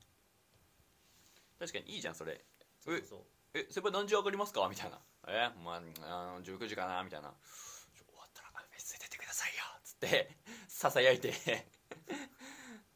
[1.59, 2.43] 確かにいいじゃんそれ。
[2.79, 3.19] そうそうそう。
[3.53, 4.67] え先輩何時上がりますか？
[4.69, 4.99] みたいな。
[5.27, 7.33] えまああの19時かなみたいな。
[7.95, 9.63] 終わったらあ飯ついてくださいよ。
[9.83, 10.35] つって
[10.67, 11.31] ささやいて。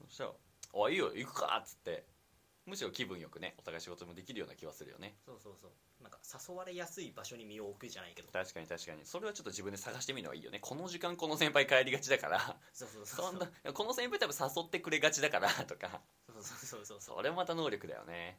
[0.08, 0.32] そしたら
[0.86, 2.06] 「あいいよ行くか」っつって
[2.68, 5.16] むしろ気分よくねお互い仕事もできるような気はするよね。
[5.26, 5.72] そうそうそう。
[6.04, 8.28] なんか誘われやすい場所に身を置くじゃないけど。
[8.32, 9.06] 確かに確かに。
[9.06, 10.60] それはちょっと自分で探してみるのはいいよね。
[10.62, 12.58] この時間この先輩帰りがちだから。
[12.74, 16.02] そうそうそうそんなこの先輩多分誘ってくれがちだからとか。
[16.28, 18.38] そうそうそうそうそれもまた能力だよね。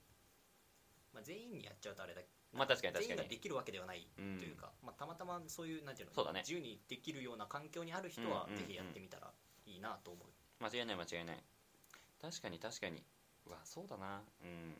[1.15, 2.21] まあ、全員にやっちゃうとあれだ
[2.53, 3.17] まあ確かに確かに。
[3.17, 6.41] 全員ができるわけではないとうんいうか、まあ、たまたまそういうなんていうのそうだね。
[6.41, 8.67] 自由にできるような環境にある人はうんうんうん。
[8.67, 9.33] ぜひやってみたら
[9.67, 11.43] いいなと思う、間違いない間違いない。
[12.21, 13.03] 確かに確かに
[13.49, 14.23] うわそうだな。
[14.43, 14.75] うん。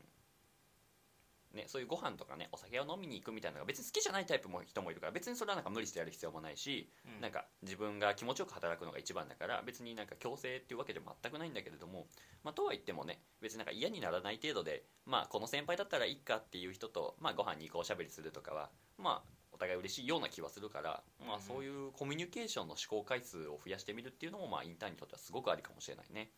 [1.53, 7.21] ね、そういうご飯とかねお酒を飲みに行くみたいなのが別に好きじゃないタイプも人もいるから別にそれはなんか無理してやる必要もないし、うん。
[7.21, 12.05] なんか自分が気持ちよく働くのが一番だから別になんか強制っていうわけでも全くないんだけれども、
[12.43, 21.41] まあ、とは言ってもね別になんか嫌にならない程度で、まあ、この先輩だったらいいかっていう人と、まあ、ご飯に行こうおしゃべりするとかはまあお互い嬉しいような気はするから、まあ、うん。
[21.41, 26.29] そういうコミュニケーションの試行回数を増やしてみるっていうのも、まあ、インターンにとってはすごくありかもしれないね。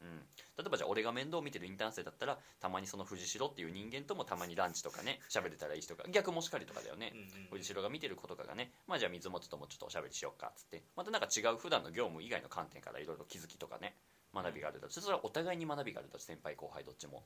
[0.00, 0.18] うん、
[0.56, 8.70] 例えばじゃあ俺が面倒見てるインターン生だったらたまにその藤代っていう人間ともたまにランチとかね喋れたらいいしとか逆もしかりとかだよね、うんうん藤代が見てる子とかがね。
[8.86, 10.82] まあじゃあ水本ともちょっとおしゃべりしようかっつって。
[10.96, 13.96] またなんか違う普段の業務以外の観点からいろいろ気づきとかね
[14.34, 17.24] 学びがあるだそれはお互いに学びがあるだ先輩後輩どっちも。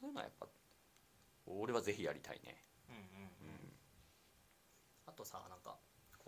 [0.00, 0.46] そういうのはやっぱ
[1.46, 2.62] 俺はぜひやりたいね。
[2.88, 3.72] うんうんううんん。
[5.06, 5.76] あとさなんか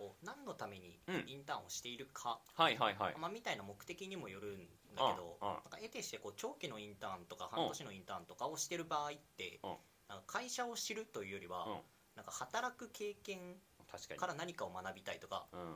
[0.03, 1.23] こう何のためにうん。
[1.27, 3.15] インターンをしているか、はいはいはい。
[3.17, 9.69] まあ、みたいな目的にもよるんだけどなんか得てしてこう長期のインターンとか半年のインターンとかをしてる場合ってうん。
[10.09, 11.73] なんか会社を知るというよりはうん。
[12.15, 13.55] なんか働く経験
[13.89, 15.75] 確から何かを学びたいとかうん。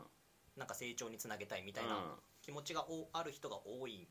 [0.58, 1.90] なんか成長につなげたいみたいうん。
[1.90, 1.96] な
[2.42, 4.08] 気持ちがおある人が多いん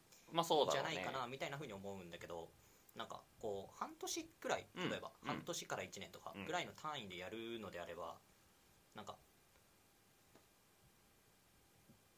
[0.70, 2.48] じゃないかなみたいなふうに思うんだけど
[2.94, 4.90] なんかこう半年くらいうん。
[4.90, 6.46] 例えばうん半年から1年とかうん。
[6.46, 8.16] ぐらいの単位でやるのであれば
[8.94, 9.16] なんか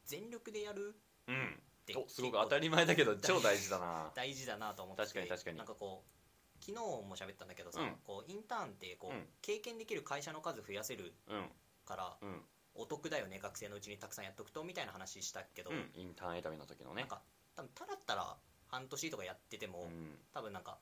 [0.08, 0.96] 全力でやる
[1.28, 1.62] うん。
[1.82, 4.10] っておすごく当たり前だけど超大事だな。
[4.16, 5.58] 大事だなと思って確かに確かに。
[5.58, 7.96] なんかこう昨日も喋ったんだけどさ、うん。
[8.04, 9.28] こうインターンってこう、うん。
[9.42, 11.50] 経験できる会社の数増やせるうん。
[11.84, 12.44] からうん。
[12.74, 15.90] お得だよね学生のうちにたくさんやっとくとみたいな話したけど、うん。
[15.94, 17.02] インターン選びの時のね。
[17.02, 17.22] なんか
[17.54, 20.18] 多分ただったら半年とかやってても、うん。
[20.32, 20.80] 多分なんか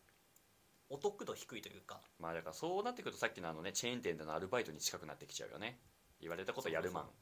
[0.89, 2.01] お得度低いというか。
[2.19, 5.81] まあだからそうなってくるとさっきのあのねチェーン店でのアルバイトに近くなってきちゃうよね。
[6.21, 7.13] 言われたことやるマンと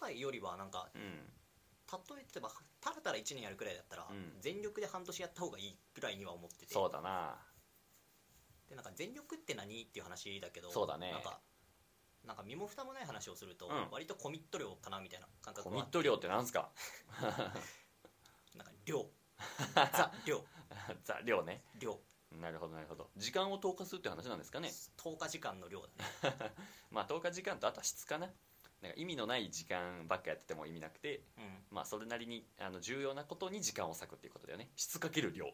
[0.00, 1.02] かよりはなんかうん。
[1.02, 1.32] うん
[1.90, 1.98] 例
[2.36, 2.48] えば
[2.80, 4.36] ただただ1年やるくらいだったら、うん。
[4.40, 6.72] 全力で半年やった方がいいくらいには思ってて。
[6.72, 7.36] そうだな。
[8.68, 11.10] でなんか全力って何っていう話だけどそうだね。
[11.10, 11.40] なんか
[12.24, 13.88] なんか身も蓋もない話をすると、うん。
[13.90, 16.70] 割とコミット量かなみたいな感覚コはミット量ってなんすか？
[18.54, 19.04] なんか量。
[19.74, 20.44] ザ 量。
[21.02, 21.64] ザ量ね。
[21.80, 21.98] 量。
[22.30, 23.10] なるほどなるほど。
[23.16, 25.88] 時間を投下するって話なんですかね？10日時間の量だ
[26.30, 26.52] ね。
[26.92, 28.30] まあ投下時間とあとは質かな
[28.82, 31.44] なんか意味のない時間ばっかやってても意味なくてうん。
[31.70, 34.70] まあそれなりにあの重要なことに時間を割くっていうことだよね。
[34.76, 35.46] 質かける量。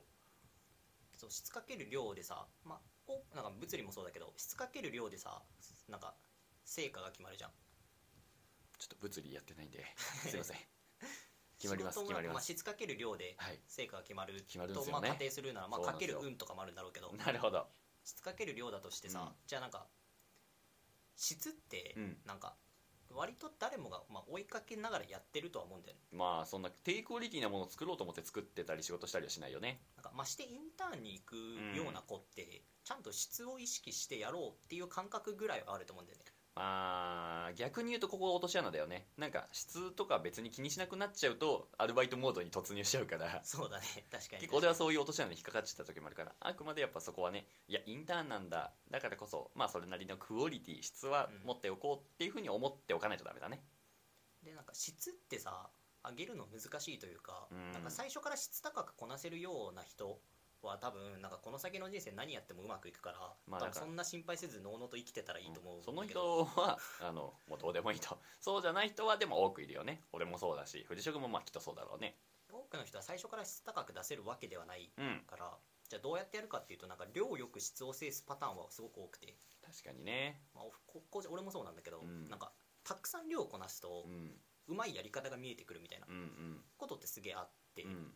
[1.16, 5.42] そう質かける量でさ、まあ、おなんか物理もそうだけど質かける量でさ
[5.88, 6.14] なんか
[6.64, 7.50] 成果が決まるじゃん。
[8.78, 9.84] ちょっと物理やってないんで。
[9.96, 10.58] すいません。
[11.58, 12.52] 決まります仕事もまあ、決まります。
[12.52, 13.60] 質かける量ではい。
[13.66, 15.08] 成果が決まる決まるんでとすよね。
[15.08, 16.20] まあ仮定するなら、まあ、かけそうなんですよ。
[16.20, 17.12] る運とかもあるんだろうけど。
[17.12, 17.66] なるほど。
[18.04, 19.36] 質かける量だとしてさ、うん。
[19.46, 19.88] じゃあなんか
[21.16, 22.20] 質ってうん。
[22.24, 22.56] なんか
[23.16, 26.00] 割と誰もが、まあ、追いかけながらやってるとは思うんだよね。
[26.12, 29.80] まあそんな低クオリティなものを作ろうと思って作ってたり仕事したりはしないよね。
[29.96, 31.36] なんかましてインターンに行く
[31.76, 36.24] ような子って、ちゃんと質を意識してやろうっていう感覚ぐらいはあると思うんだよね
[36.56, 39.06] まあ逆に言うとここが落とし穴だよね。
[39.18, 43.40] なんか質とか別に気にしなくなっちゃうとアルバイトモードに突入しちゃうから。
[43.44, 43.84] そうだね。
[44.10, 44.40] 確かに。
[44.40, 48.72] 結構俺はそういう落とし穴に引っかかっちゃった時もあるからあくまでやっぱそこはねいやインターンなんだ。
[48.90, 53.62] だからこそまあそれなりのクオリティ質は持っておこうっていうふうに思っておかないとダメだね。
[54.42, 55.68] でなんか質ってさ
[56.08, 57.72] 上げるの難しいというか、うん。
[57.72, 60.20] なんか最初から質高くこなせるような人
[60.66, 68.18] は多分なんかこの先の人生何やってもうまくいくから,、まあ多分そんな心配せずのうのうと生きてたらいいと思うんだけど、その人はあのもうどうでもいいと。
[68.40, 70.02] そうじゃない人はでも多くいるよね。
[70.12, 72.18] 俺もそうだし藤職もまあきっとそうだろうね。
[72.52, 75.24] 多くの人は最初から質高く出せるわけではないうん。
[75.26, 80.40] からじゃあどうやってやるかっていうとなんか量よく質を制すパターンはすごく多くて、確かにね。
[80.54, 82.28] まあ、ここ俺もそうなんだけど、うん。
[82.28, 82.52] なんか
[82.84, 84.40] たくさん量をこなすとうん。
[84.68, 86.64] うまいやり方が見えてくるみたいなうんうん。
[86.76, 88.12] ことってすげえあって、うん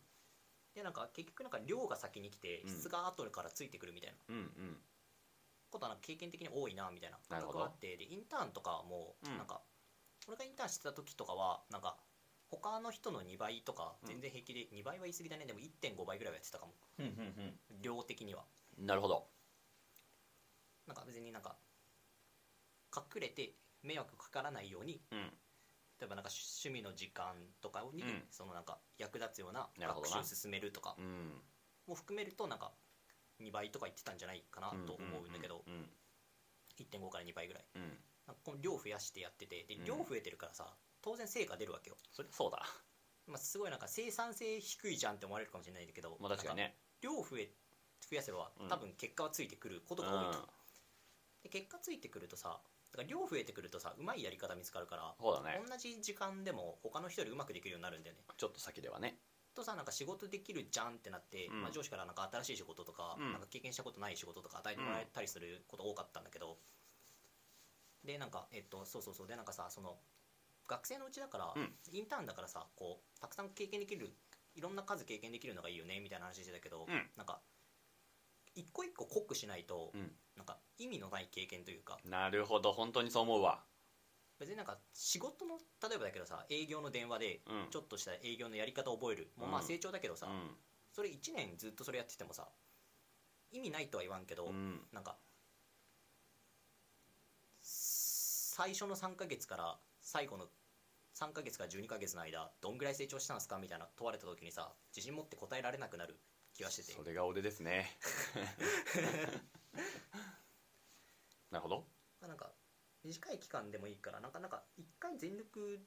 [0.73, 2.69] でなんか結局なんか量が先に来てうん。
[2.69, 4.35] 質が後からついてくるみたいな。
[5.69, 7.17] ことはなんか経験的に多いなみたいな。
[7.29, 9.37] 感覚があってでインターンとかもうん。
[9.37, 9.61] なんか、
[10.27, 11.97] 俺がインターンしてた時とかはなんか
[12.49, 15.45] 他の人の2倍とか全然平気で、2倍は言い過ぎだね。
[15.45, 16.73] でも1.5倍ぐらいはやってたかも。
[16.99, 18.43] うんうん量的には。
[18.77, 19.27] うんなるほど。
[20.87, 21.55] なんか別になんか
[22.95, 23.53] 隠れて
[23.83, 25.33] 迷惑かからないようにうん
[26.01, 28.23] 例えばなんか趣味の時間とかに、うん。
[28.31, 31.37] そのなんか役立つような学習を進めるとかうん。
[31.85, 32.71] も含めるとなんか
[33.39, 35.85] 2倍とか言ってたんじゃないかなと思うんだけど、うん。
[36.79, 37.65] 1.5から2倍ぐらい。
[37.75, 37.81] うん。
[37.83, 37.89] うん
[38.27, 39.85] なんかこの量増やしてやっててでうん。
[39.85, 42.63] 量増えてるからさ当然成果出るわけよ、それそうだ。
[43.27, 46.75] まあ、すごいなんか生産性低いじゃんって思われるかもしれないんだけど、まあ確かにね。
[47.01, 47.49] 量増え
[48.09, 48.67] 増やせばうん。
[48.67, 50.49] 多分結果はついてくることうんが多いと、
[51.43, 55.61] で結果ついてくるとさだから量増えてくるとさうまいやり方見つかるからそうだね。
[55.67, 58.21] 同じ時間でも他の人よりうまくできるようになるんだよね。
[58.37, 59.17] ちょっと先ではね。
[59.53, 61.61] とさなんか仕事できるじゃんってなって、うん。
[61.61, 63.31] まあ、上司からなんか新しい仕事とか,、うん。
[63.33, 66.57] なんか経験したことない仕事とか与えてもらえたりすること多かったんだけど、
[68.03, 69.27] でなんかえっとそうそうそう。
[69.27, 69.97] でなんかさその
[70.67, 71.73] 学生のうちだから、うん。
[71.91, 74.15] インターンだからさこうたくさん経験できる
[74.55, 77.09] いろんな数経験できるのがいいよねみたいな話してたけど、うん
[78.55, 80.11] 一個一個濃くしないと、うん。
[80.35, 81.99] なんか意味のない経験というか。
[82.05, 82.71] なるほど。
[82.71, 83.63] 本当にそう思うわ。
[84.39, 87.67] 別になんか仕事の例えばだけどさ営業の電話でうん。
[87.69, 89.67] ちょっとした営業のやり方を覚える、もうまあうん。
[89.67, 90.29] 成長だけどさ、う
[90.91, 92.47] それ1年ずっとそれやっててもさ
[93.51, 94.81] 意味ないとは言わんけど、んうん。
[94.91, 95.17] なんか
[97.61, 100.45] 最初の3ヶ月から最後の
[101.15, 103.57] 3ヶ月から12ヶ月の間どんぐらい成長したんですか？
[103.59, 106.19] みたいな問われた時にさ自信持って答えられなくなる
[106.61, 106.93] 気がしてて。
[106.93, 107.89] それが俺ですね。
[111.49, 111.87] なるほど。
[112.21, 112.53] なんか
[113.03, 115.83] 短い期間でもいいからなんかなんか一回全力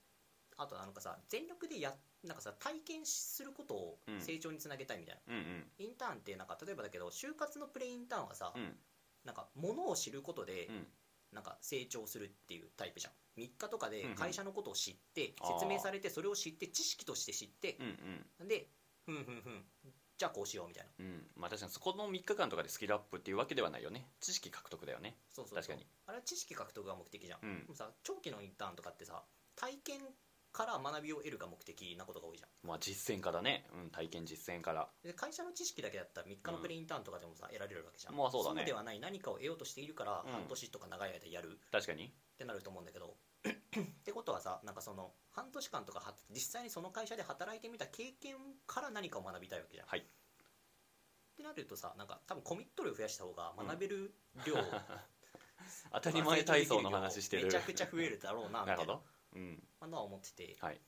[0.56, 4.20] あとなんかさ全力でやなんかさ体験することをうん。
[4.20, 5.70] 成長につなげたいみたいな、うんうん。
[5.78, 8.76] インターンってなんか例えばだけど就活のプレインターンはさ、うん。
[9.24, 10.92] なんか物を知ることで、うん。
[11.32, 13.12] なんか成長するっていうタイプじゃん。
[13.40, 14.16] 3日とかでうんうん。
[14.16, 15.52] 会社のことを知って、あー。
[15.54, 17.78] 説明されてそれを知って知識として知って
[18.40, 18.68] うん、で
[19.06, 19.64] ふんふんふん
[20.16, 20.90] じゃあこうしようみたいな。
[20.98, 21.07] うん。
[21.07, 24.07] うんまあ確かにそこの3日間とかでスキルアップっていうわけではないよね。
[24.20, 25.16] 知識獲得だよね。
[25.31, 25.57] そうそうそう。
[25.57, 25.87] 確かに。
[26.07, 27.61] あれは知識獲得が目的じゃん、うん。
[27.64, 29.22] でもさ長期のインターンとかってさ
[29.57, 30.00] 体験
[30.53, 32.68] から学びを得るが目的なことが多いじゃん。
[32.68, 34.88] まあ実践からね、うん、体験実践から。
[35.03, 38.64] で会社の知識だけだったら3日のプレインターンとかでもさ、得られるわけじゃん、まあそうだね。
[38.64, 39.00] ではない。
[39.00, 40.33] 何かを得ようとしているから、うん。
[40.33, 41.59] 半年とか長い間やる。
[41.72, 42.05] 確かに。
[42.07, 43.16] ってなると思うんだけど
[43.48, 43.52] っ
[44.04, 49.87] てことはさなんかその半年間とかは実際にその会社で働いてみた経験から何かを学びたいわけじゃん。
[49.88, 50.00] はい。
[50.00, 50.02] っ
[51.37, 54.14] てなるとさなんか多分コミット量増やした方が学べる
[54.46, 54.54] 量、
[55.92, 57.44] 当たり前体操の話してる。
[57.44, 58.66] めちゃくちゃ増えるだろうなみたな。
[58.66, 59.02] ないるほど。
[59.35, 59.68] うん。
[59.80, 60.80] まあのは思ってて、はい。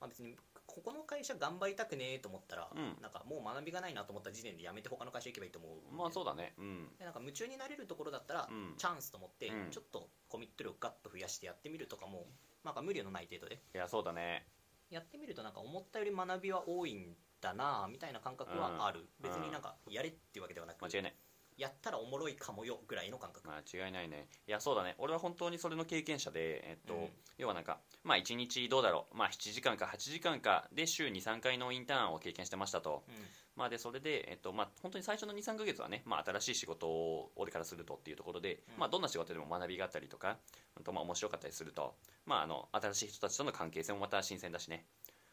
[0.00, 0.36] まあ、別に
[0.74, 2.96] ここの会社頑張りたくねえと思ったら、うん。
[3.02, 5.94] なんかもう学びがないなと思った時点で辞めて他の会社行けばいいと思う。
[5.94, 6.54] まあそうだね。
[6.58, 6.88] うん。
[6.98, 8.74] でなんか夢中になれるところだったら、うん。
[8.78, 12.26] チャンスと思って、うんちょっとコミット量ガッと増やしてやってみるとかも
[12.64, 13.60] なんか無理のない程度で。
[13.74, 14.46] いやそうだね。
[14.90, 19.30] やってみるとなんか思ったより学びは多いんだなみたいな感覚はある、うん。
[19.30, 21.14] 別になんかやれっていうわけではなく、間違いない
[21.62, 24.26] やったらおもろいかもよぐらいの感覚、間違いないね。
[24.48, 24.96] いやそうだね。
[24.98, 27.08] 俺は本当にそれの経験者でえっと、うん。
[27.38, 29.16] 要はなんかまあ1日どうだろう。
[29.16, 33.04] まあ7時間か8時間かで週23回のインターンを経験してましたと。
[33.08, 33.14] うん。
[33.54, 38.80] まあ、でそれで、えっとまあ、本当に最初の23ヶ月はね、まあ、新しい仕事を俺からするとっていうところで、うん。
[38.80, 40.38] まあ、どんな仕事でも学びがあったりとか、
[40.78, 41.94] うんとまあ、面白かったりすると、
[42.24, 44.86] まあ、あの新しい人たちとの関係性もまた新鮮だしね、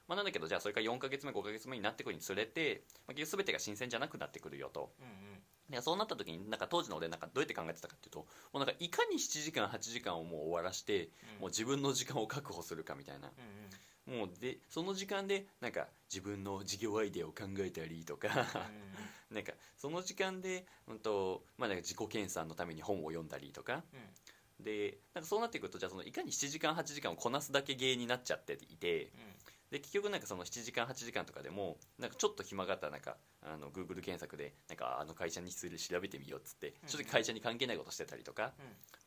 [0.09, 4.91] まあ、なんだけどじゃあそれから4ヶ月目5ヶ月目になってくるにつれて、まあ、結局全てが新鮮じゃなくなってくるよと。
[4.99, 5.38] うんうん
[5.69, 11.41] でそうなった時になんか当時の俺なんかどうやって考えてたかっていうともうなんかいかに7時間8時間をもう終わらして、うん。
[11.41, 13.29] もう自分の時間を確保するかみたいな。
[14.07, 14.19] うんうん。
[14.19, 18.29] もうでその時間でなんか自分の事業アイデアを考えたりとか
[19.29, 24.63] うん なんかその時間で、うんとまあ、なんか自己研鑽のために本を読んだりとかうん。
[24.63, 29.11] でなんかそうなってくるとじゃあそのいかに7時間8時間をこなすだけ芸になっちゃっていて
[29.71, 36.87] で結局なんかその7時間8時間とかでもなんかちょっと暇があったらなんかあの Google 検索でなんかあの会社について調べてみようっつってうん。
[36.87, 38.53] ちょっと会社に関係ないことしてたりとか、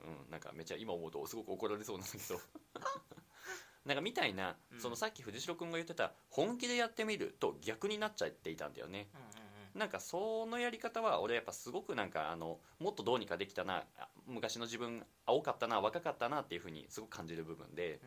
[0.03, 0.13] うん。
[0.13, 0.25] うん。
[0.25, 2.41] うん、なんかめっちゃ今思うとすごく怒られそうなんだけど。
[3.85, 4.81] なんかみたいな、うん。
[4.81, 9.09] そのさっき藤代君が言ってた本気でやってみると逆になっちゃっていたんだよね。
[9.37, 18.01] うんなんかそのやり方は俺やっぱすごくなんかあのもっとどうにかできたなあ昔の自分青かったな若かったなっていうふうにすごく感じる部分で。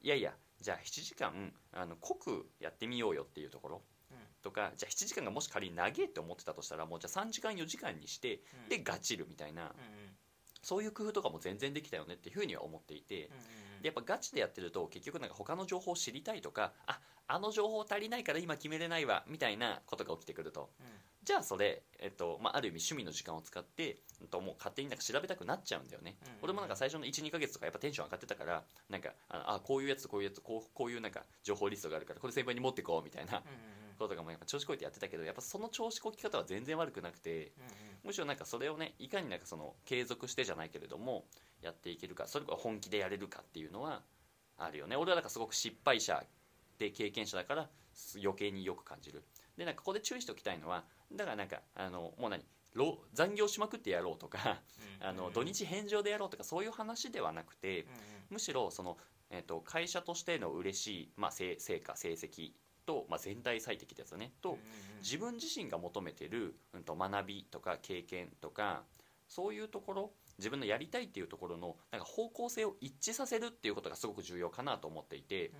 [0.00, 3.82] いやいやじゃあ7時間あの濃くやってみようよっていうところ。
[4.10, 4.18] うん。
[4.42, 8.68] とかじゃあ7時間がもし仮に長いって思ってたとしたらもうじゃあ3時間4時間にしてうん。
[8.68, 9.74] でガチるみたいな。
[10.62, 13.30] そういう工夫とかも全然できたよねっていうふうには思っていて
[13.82, 20.70] でやっぱガチでやってると結局なんか他の情報を知りたいとかああの情報足りないから今決めれないわみたいなことが起きてくると。
[20.80, 20.86] うん。
[21.24, 33.44] じゃあそれ、えっとまあ、ある意味趣味の時間を使って、うんと、もう勝手になんか調べたくなっちゃうんだよね、うんうん俺もなんか最初の12ヶ月とかやっぱテンション上がってたからなんかあこういうやつこういうやつこうこういうなんか情報リストがあるからこれ先輩に持ってこうみたいなうんうん
[33.96, 37.72] こととかもやっぱ調子こいてやってたけどやっぱその調子こき方は全然悪くなくてうんうん。
[38.02, 41.24] むしろなんかそれをねいかになんかその継続してじゃないけれども
[41.62, 44.02] やっていけるかそれが本気でやれるかっていうのは
[44.58, 44.96] あるよね。
[44.96, 46.22] 俺はなんかすごく失敗者
[46.78, 49.22] で経験者だからす余計によく感じる。
[49.56, 52.44] でなんかここで注意しておきたいのはだからなんかあのもう何
[52.74, 54.60] 労残業しまくってやろうとか
[55.00, 55.06] うん。
[55.06, 57.86] あの土日返上でやろうとかそういう話ではなくて
[58.30, 58.96] むしろその、
[59.30, 62.52] えっと会社としての嬉しい、まあ、成成果成績
[62.86, 64.32] と、まあ、全体最適ってやつだね。
[64.40, 64.58] と、
[65.02, 68.84] 自分自身が求めてる、うん、と学びとか経験とか
[69.28, 75.52] そういうところ自分のやりたいっていうところのなんか方向性を一致させるっていうことがすごく重要かなと思っていて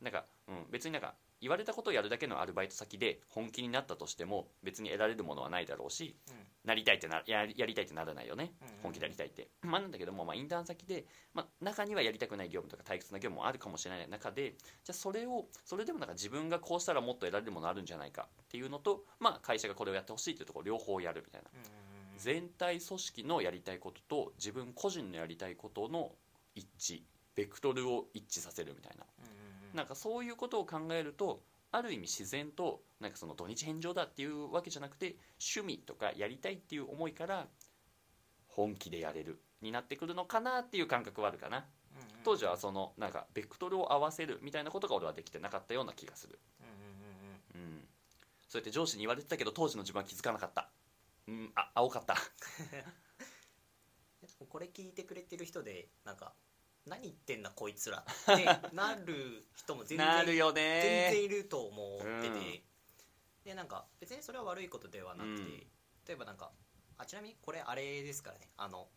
[0.00, 6.34] なんか、うん、別になんか言われたことをやるだけのアルバイト先で本気になったとしても別に得られるものはないだろうしうん。
[6.64, 8.52] なりたいってなややりたいってならないよね。
[8.60, 11.04] うんうん本気でやりたいって、まあなんだけども、まあ、インターン先で、
[11.34, 14.54] まあ、中にはやりたくない業務とか退屈な業務もあるかもしれない中で
[14.84, 21.50] じゃあそれをそれでもなんか自分がこうしたらもっと得られるものあるんじゃないかっていうのと、まあ、会社がこれをやってほしいっていうところ両方やるみたいな。
[21.52, 21.79] うんうんうん
[22.20, 26.12] 全体組織のやりたいことと自分個人のやりたいことの
[26.54, 27.00] 一致
[27.34, 29.06] ベクトルを一致させるみたいな。
[29.18, 29.76] うんうんうん。
[29.76, 31.40] なんかそういうことを考えると
[31.72, 35.16] ある意味自然となんかその土日返上だっていうわけじゃなくて
[35.54, 37.46] 趣味とかやりたいっていう思いから
[38.48, 41.58] 本気でやれるになってくるのかなっていう感覚はあるかな。
[41.58, 41.64] うんうん。
[42.22, 46.38] 当時はそのなんかベクトルを合わせるみたいなことが俺はできてなかったような気がする。
[46.60, 47.76] うんうんうんうん。
[47.76, 47.88] うん。
[48.46, 50.68] そうやって上司に言われてたけど当時の自分は気づかなかった
[51.30, 52.16] うんあ青かった。
[54.48, 56.34] これ聞いてくれてる人でなんか
[56.86, 62.62] 何言ってんだこいつらって なる人も全然なるよ全ね然いると思ってて、うん。
[63.44, 65.58] でなんか別にそれは悪いことではなくて、うん。
[66.06, 66.52] 例えばなんか
[66.98, 68.50] あちなみにこれあれですからね。
[68.56, 68.90] あの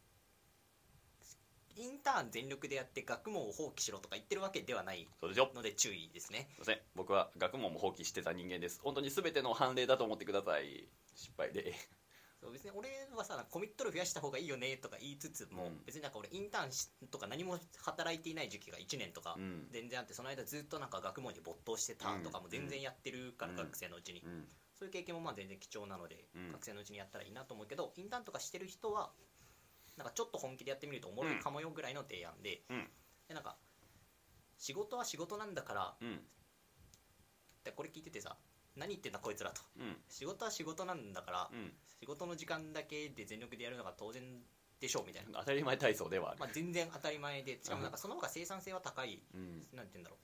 [1.75, 6.49] インターン全力でやって学問を放棄しろとか言ってるわけではないので注意ですね。
[6.53, 6.81] すいません。
[6.93, 8.79] 僕は学問も放棄してた人間です。
[8.81, 10.87] 本当に全ての判例だと思ってください。
[11.15, 11.73] 失敗で
[12.51, 15.83] 別に俺はさコミット量増やした方がいいよねとか言いつつも、うん。
[15.85, 19.67] 別になんか俺インターンしとか何も働いていない時期が1年とかうん。
[19.71, 23.57] 全然あってその間ずっとなんか学問に没頭してたとかも全然やってるから、うん。
[23.57, 24.47] 学生のうちに、うん。
[24.77, 26.51] そういう経験もまあ全然貴重なので、うん。
[26.51, 29.11] 学生のうちにやったらいいなと思うけどインターンとかしてる人は
[29.97, 32.89] なんかちょっと本気でやってみるとおもろいかもよぐらいの提案で,、うん。
[33.27, 33.57] でなんか
[34.57, 36.19] 仕事は仕事なんだからうん。
[37.63, 38.35] でこれ聞いててさ
[38.75, 39.61] 何言ってんだこいつらと。
[39.79, 39.97] うん。
[40.09, 41.71] 仕事は仕事なんだから、うん。
[41.99, 44.23] 仕事の時間だけで全力でやるのが当然
[44.79, 46.39] でしょうみたいな、当たり前体操ではある。
[46.39, 49.67] まあ、全然当たり前でしかもなんかその方が生産性は高いうん。
[49.73, 50.19] なんて言うんだろう。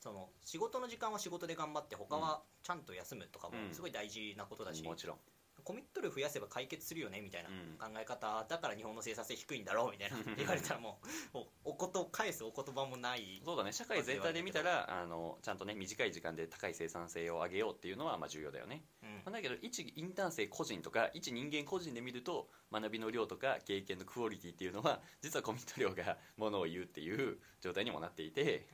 [0.00, 3.74] その仕事の時間は仕事で頑張って他はちゃんと休むとかもうん。
[3.74, 5.16] すごい大事なことだし、もちろん
[5.68, 7.92] コミット量増やせば解決するよねみたいなうん。
[7.92, 8.46] 考え方。
[8.48, 10.16] だから日本の生産性低いんだろうみたいな。
[10.16, 10.34] うん。
[10.34, 10.98] 言われたらも
[11.34, 13.72] うおおこと返すお言葉もないそうだね。
[13.74, 19.08] 社会全体で見たらあのちゃんとね短い時間で高い生産性を上げようっていうのはまあ重要だよね、うん。
[19.08, 28.68] まあだけど一インターン生個人とか一人間個人で見ると学びの量とか経験のクオリティっていうのは実はコミット量がものを言うっていう状態にもなっていて、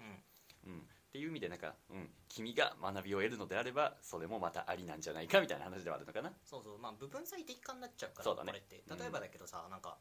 [0.64, 0.80] うん、っ
[1.15, 6.33] っていう意味でなんか、うん、君が学びを得るのであればそれもまたありなんじゃないかみたいな話ではあるのかな。
[6.45, 6.79] そうそう。
[6.79, 8.51] まあ部分最適化になっちゃうからそうだね。
[8.51, 8.83] これって。
[8.91, 9.97] 例えばだけどさ、なんか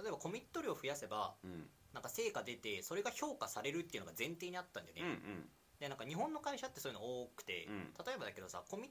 [0.00, 1.68] 例えばコミット量増やせばうん。
[1.92, 5.48] なんか成果出てそれが評価されるっていうのが前提にあったんだよね、うんうん。
[5.78, 7.92] でなんか日本の会社ってそういうの多くて、うん。
[8.06, 8.88] 例えばだけどさコミ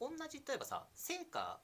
[0.00, 1.60] 同じ例えばさ成果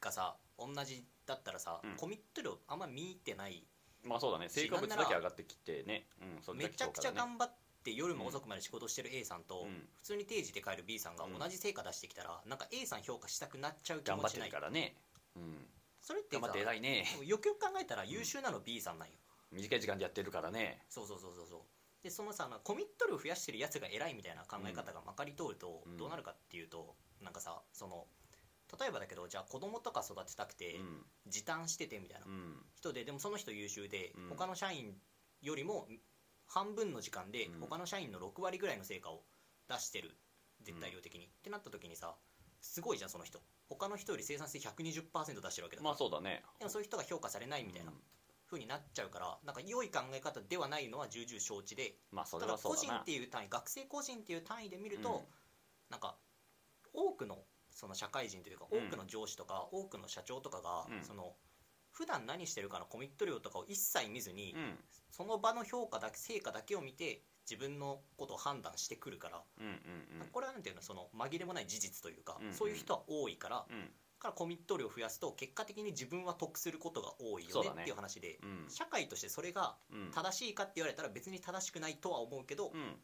[0.00, 1.96] がさ同じだったらさ、うん。
[1.96, 3.62] コミット量あんま見てない。
[4.02, 4.48] まあそうだね。
[4.48, 6.08] 成果物だけ上がってきてね。
[6.20, 9.88] うんめちゃくちゃ頑張って夜も遅くまで仕事してる A さんと、うん。
[9.96, 14.48] 普通に定時で帰る B さんが同じ成果出してきたら、なんか A さん評価したくなっちゃう気持ちない。
[14.48, 14.96] るからね。
[15.36, 15.66] うん。
[16.00, 17.04] それってさ頑張って偉いね。
[17.24, 19.14] よくよく考えたら優秀なの B さんなんよ、
[19.52, 20.82] 短い時間でやってるからね。
[20.88, 21.60] そうそうそうそうそう。
[22.02, 25.96] でそのさなコミット量増やしてるやつが偉いみたいな考え方がまかり通るとうん。
[25.96, 28.06] どうなるかっていうと、なんかさその
[28.78, 31.02] 例えばだけどじゃあ子供とか育てたくてうん。
[31.26, 32.56] 時短しててみたいなうん。
[32.76, 34.28] 人ででもその人優秀でうん。
[34.28, 34.94] 他の社員
[35.42, 35.88] よりも
[36.46, 37.60] 半分の時間でうん。
[37.60, 39.22] 他の社員の6割ぐらいの成果を
[39.68, 40.16] 出してる。
[40.62, 42.14] 絶対量的に、ってなった時にさ
[42.60, 43.40] すごいじゃんその人。
[43.68, 46.42] 他の人より生産性120%出してるわけだから、まあそうだね。
[46.58, 47.92] でもそういう人が評価されないみたいな
[48.46, 51.96] 風になっちゃうからなんか良い考え方ではないのは重々承知で。
[52.12, 53.00] まあそれただ個人はそうだな。
[53.00, 55.24] っていう単位学生個人っていう単位で見ると、うん。
[55.90, 56.16] なんか
[56.92, 57.38] 多くの
[57.70, 58.86] その社会人というかうん。
[58.86, 61.04] 多くの上司とか多くの社長とかが、うん。
[61.04, 61.34] その
[61.96, 64.74] 普段何してるかのコミット量とかを一切見ずに、うん。
[65.10, 72.52] その場の評価だけ成果だけを見て自分のことを判断してくるから、うんうんこれはなんていうのその紛れもない事実というか、うんうん。
[72.52, 73.76] そういう人は多いから、うん。
[73.76, 77.82] うんからコミット量を増やすと結果的に自分は得することが多いよね。
[77.82, 78.70] っていう話で、うん。
[78.70, 80.10] 社会としてそれがうん。
[80.10, 82.96] 正しいかって言われたら別に正しくないとは思うけど、うん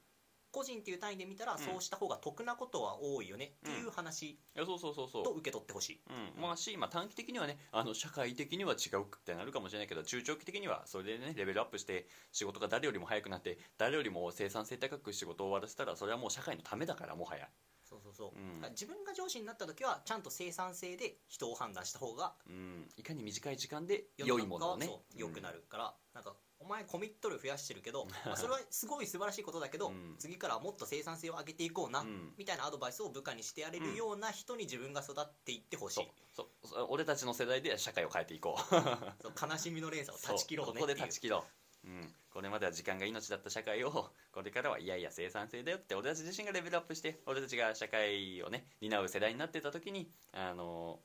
[0.53, 1.59] 個人っていう単位で見たらん。
[1.59, 5.24] そうした方が得なことは多いよねっていう話いやそうそうそうそう。
[5.24, 6.00] と受け取ってほしい、
[6.36, 17.48] うん、まあし、まあ、短期的にはねあの社会的には違うってなるかもしれないけど中長期的にはそれでねレベルアップして仕事が誰よりも早くなって誰よりも生産性高く仕事を終わらせたらそれはもう社会のためだからもはや、
[17.92, 18.70] そうそうそう、うん。
[18.70, 24.88] 自分が上司になった時はちゃんと生産性で人を判断した方がうん、いかに短い時間で世良いものをね。
[25.14, 26.34] 良くなるから、なんかお
[26.73, 30.16] 前コミット量増やしてるけど、 まあ、それはすごい素晴らしいことだけど、うん。
[30.18, 32.35] 次からはもっと生産性を上げていこうな、うん。
[32.37, 36.49] みたいなアドバイスを部下にしてやれるような人に自分が育っていってほしい、そう。
[36.89, 38.62] 俺たちの世代で社会を変えていこう。
[39.23, 41.45] そう悲しみの連鎖を断ち切ろうねここで断ち切ろ
[41.85, 51.01] う、うん、これまでは時間が命だった社会をこれからはいやいや生産性だよって俺たち自身がレベルアップして俺たちが社会をね担う世代になってた時にあの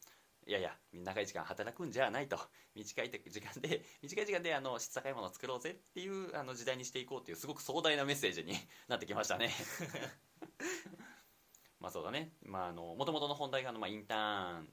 [0.47, 2.39] いやいや長い時間働くんじゃないと。
[2.73, 8.53] 短い時間で短い時間であの質高いものを作ろうぜっていうあの時代にしていこうっていうすごく壮大なメッセージに
[8.87, 9.51] なってきましたね。
[11.81, 12.31] まあそうだね。
[12.43, 14.69] まああの元々の本題があの、まあ、インターン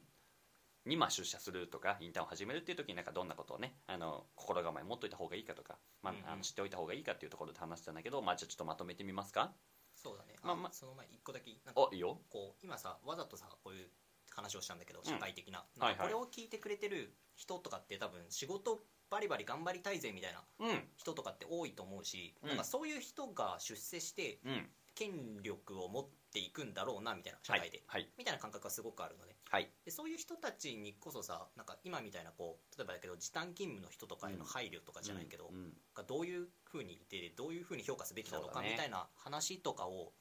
[0.86, 9.52] にまあ出社するとかインターンを始めるっていう時になんかどんなことをねあの心構え持っといた方がいいかとか、まああの知っておいた方がいいかっていうところで話したんだけど、まあ、じゃあちょっとまとめてみますか？
[9.92, 12.20] そうだね、まあまあその前に一個だけなんかおいいよ。
[12.28, 13.90] こう今さわざとさこういう
[14.34, 15.04] 話をしたんだけどん。
[15.04, 15.96] 社会的な,、はいはい。
[15.98, 18.80] これを聞いてくれてる人とかって多分仕事
[19.10, 20.88] バリバリ頑張りたいぜみたいなうん。
[20.96, 22.48] 人とかって多いと思うし、うん。
[22.48, 24.70] なんかそういう人が出世してうん。
[24.96, 27.62] 権力を持っていくんだろうなみたいな社はい。
[27.62, 28.08] 会で、はい。
[28.16, 29.34] みたいな感覚がすごくあるのね。
[29.50, 29.68] はい。
[29.84, 35.72] でそういう人たちにこそさなんか今みたいなこう例えばだけど時短勤務の人とかへの配慮とかじゃないけど、うん。
[35.94, 40.12] がどういうふうにいてどういうふうに評価すべきなのかみたいな話とかを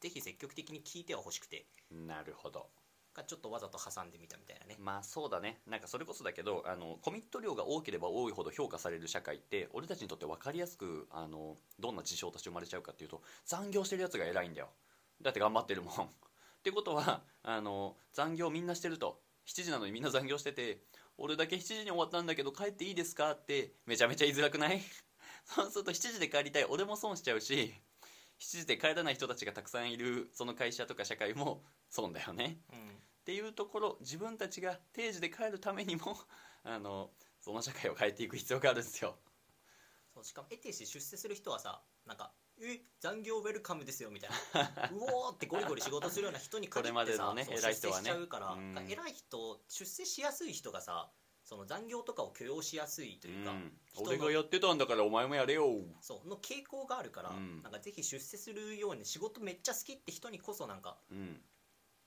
[0.00, 1.66] ぜひ積極的に聞いてはほしくて。
[1.90, 2.70] うんなるほど
[3.14, 4.76] がちょっとわざと挟んでみたみたいなね。
[4.78, 5.60] まあそうだね。
[5.66, 14.68] なんかそれこそだけどあのコミット量が多ければ多いほど評価される社会って俺たちにとって分かりやすくあのどんな事象として生まれちゃうかっていうと残業してるやつが偉いんだよ。
[15.20, 15.92] だって頑張ってるもん。
[15.94, 16.08] っ
[16.62, 19.20] てことはあの残業みんなしてると。
[19.44, 20.78] 7時なのにみんな残業してて
[21.18, 24.80] 俺だけ7時に終わったんだけど帰っていいですかってめちゃめちゃ言いづらくない？
[25.44, 26.64] そうすると7時で帰りたい。
[26.64, 27.74] 俺も損しちゃうし。
[28.42, 32.60] 7時で帰らない人たちがたくさんいるその会社とか社会も 損だよね。
[32.72, 32.88] うん。
[32.88, 36.18] っていうところ自分たちが定時で帰るためにも
[36.64, 39.16] あのその社会を変えていく必要があるんですよ。
[40.12, 44.90] そうしかも得てして出世する人はさなんか「え残業ウェルカムですよ」みたいな。
[44.90, 48.90] うおーってゴリゴリ仕事するような人に限ってさこれまでのね偉い人はね出世しちゃうから、うん。
[48.90, 51.12] 偉い人出世しやすい人がさ
[51.52, 53.72] その残業とかを許容しやすいというか、うん。
[53.96, 55.66] 俺がやってたんだからお前もやれよ。
[56.00, 57.62] そうの傾向があるから、うん。
[57.62, 61.42] なんかぜひ出世するように仕事めっちゃ好きって人にこそなんかうん。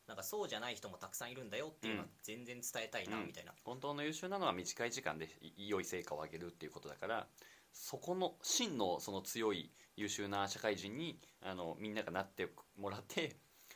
[0.07, 2.11] なんかそうじゃない人もたくさんいるんだよっていうのはうん。
[2.23, 3.27] 全然伝えたいなうん。
[3.27, 7.27] みたいな、本当の優秀なのは短い時間でい良い成果を上げるっていうことだから
[7.71, 13.35] そこの真のその強い優秀な社会人にあのみんながなってもらって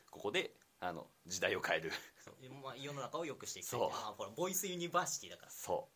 [0.09, 1.91] ここであの時代を変える。
[2.63, 3.89] まあ、世の中を良くしていきたいそう。
[3.89, 5.51] まあほらボイスユニバーシティだから。
[5.51, 5.89] そ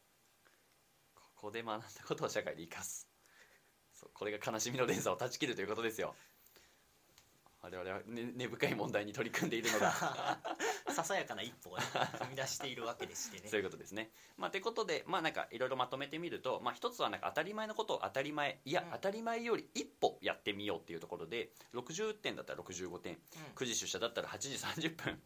[1.15, 1.19] う。
[1.19, 3.07] ここで学んだことを社会で生かす。
[3.93, 6.15] そうこれが悲しみの連鎖を断ち切るということですよ
[7.63, 9.93] 我々は、ね、根深い問題に取り組んでいるのが
[10.93, 11.83] ささやかな一歩を、ね、
[12.19, 13.47] 踏み出しているわけでしてね。
[13.49, 14.11] そういうことですね。
[14.35, 18.91] まあ、ということで、まあ、なんかいろいろまとめてみると、まあ、一つはなんか当たり前のことを当たり前いや、うん。
[18.91, 23.17] 当たり前より一歩やってみようっていうところで60点だったら65点
[23.55, 25.23] 9時出社だったら8時30分、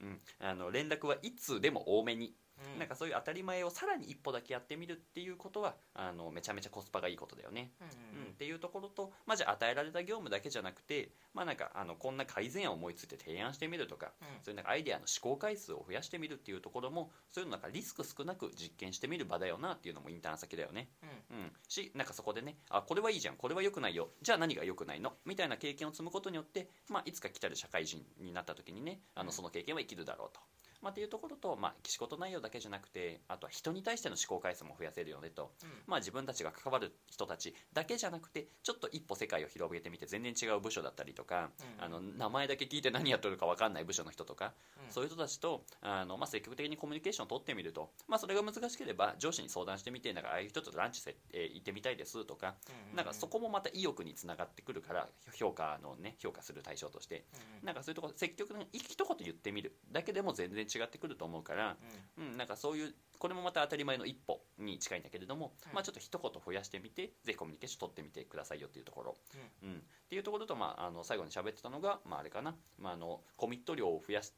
[0.00, 2.34] うん、あの連絡は1通でも多めに、
[2.66, 2.72] うん。
[2.74, 7.72] うんなんかそういう当たり前をさらに一歩だけやってみるっていうことはあのめちゃめちゃコスパがいいことだよね。
[7.80, 7.84] う
[8.18, 14.26] んうん、っていうところと、まあ、じゃあ与えられた業務だけじゃなくて、まあ、なんかあのこんな改善案を思いついて提案してみるとか、うん。
[14.42, 20.88] そういうなんかアイデアの試行回数を増やしてみるっていうところもそういうのなんかリスク少なく実験してみる場だよなっていうのもインターン先だよね。
[21.30, 21.38] うん。
[21.38, 24.10] うん、しなんかそこでねあこれはいいじゃんこれは良くないよ。
[24.22, 25.12] じゃあ何が良くないの？
[25.24, 29.26] みたいな経験を積むことによって、まあ、いつか来たる社会人になった時にねあうん。
[29.26, 30.40] のその経験は生きるだろうと。
[30.82, 35.52] まあ、っていうところと、まあ、仕事内容だけじゃなくてあとは人に対しての試行回数も増やせるよねと、
[35.86, 41.84] まあ、自分たちが関わる人たちだけじゃなくてちょっと一歩世界を広げてみて全然違う部署だったりとか、うん。
[41.84, 44.52] あの名前だけ聞いて何やってるか分かんない部署の人とか、
[44.86, 44.92] うん。
[44.92, 57.24] そういう人たちとあの、まあ、積極的にコミュニケーションを取ってみると、まあ、それが難しければ上司に相談してみてなんかああいう人とランチせ、えー行ってみたいですとか、うんなんかそこもまた意欲につながってくるから評価のね評価する対象として。
[57.34, 61.76] うんなんかそういうところ積極的に一言言ってみるだけでも全然違ってくると思うから、
[62.18, 65.74] うん、なんかそういうこれもまた当たり前の一歩に近いんだけれども、うん。
[65.74, 69.16] まあ、ちょっと一言増やしてみてぜひコミュニケーション取ってみてくださいよっていうところ、
[69.62, 69.74] うん。
[69.74, 74.32] っていうところと、まあ、あの最後に喋ってたのが、まあ、あれかな、まあ、あのコミット量を増やす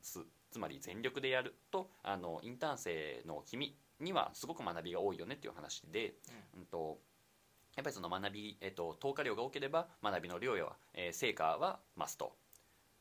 [0.51, 6.15] つまり全力でやるとあのインターン生の君にはすごく学びが多いよねっていう話で、
[6.57, 6.67] うん。
[6.67, 6.99] と
[7.77, 12.35] やっぱりその学び、えっと、投下量が多ければ学びの量や、えー成果は増すと。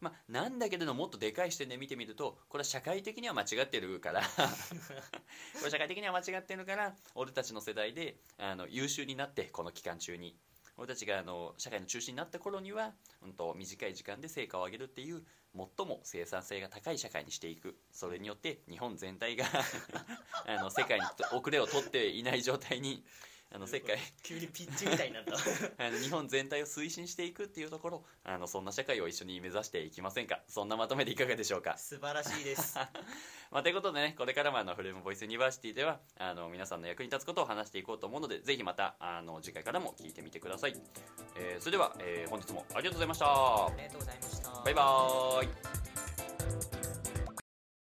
[0.02, 4.22] まあ、なんだけれどもっとでかい視点で見てみるとこれは社会的には間違ってるから。
[5.60, 10.36] これ社会的には間違ってるから俺たちの世代であの優秀になってこの期間中に。
[10.78, 15.22] 俺たちがあの社会の中心になった頃には、うん、と短い時間で成果を上げるっていう
[15.78, 17.78] 最も生産性が高い社会にしていく。
[17.91, 19.45] それによって日本全体が
[20.47, 23.04] あの世界に遅れを取っていない状態に
[23.54, 23.97] あの世界。
[24.24, 25.34] 急にピッチみたいになった。
[25.86, 30.41] あの日本全体を推進していくっていうところあのそんな社会を一緒に目指していきませんか？
[30.47, 31.78] そんなまとめでいかがでしょうか？
[31.78, 32.78] 素晴らしいです。
[33.52, 40.76] まあ、ということでねこれからもあのフレームボイスユニバーシティではあの皆さんの役に立つことを話していこうと思うのでぜひまたあの次回からも聞いてみてください、
[41.36, 43.26] えーそれでは、えー本日もありがとうございました。
[43.26, 44.62] ありがとうございました。
[44.64, 45.81] バイバーイ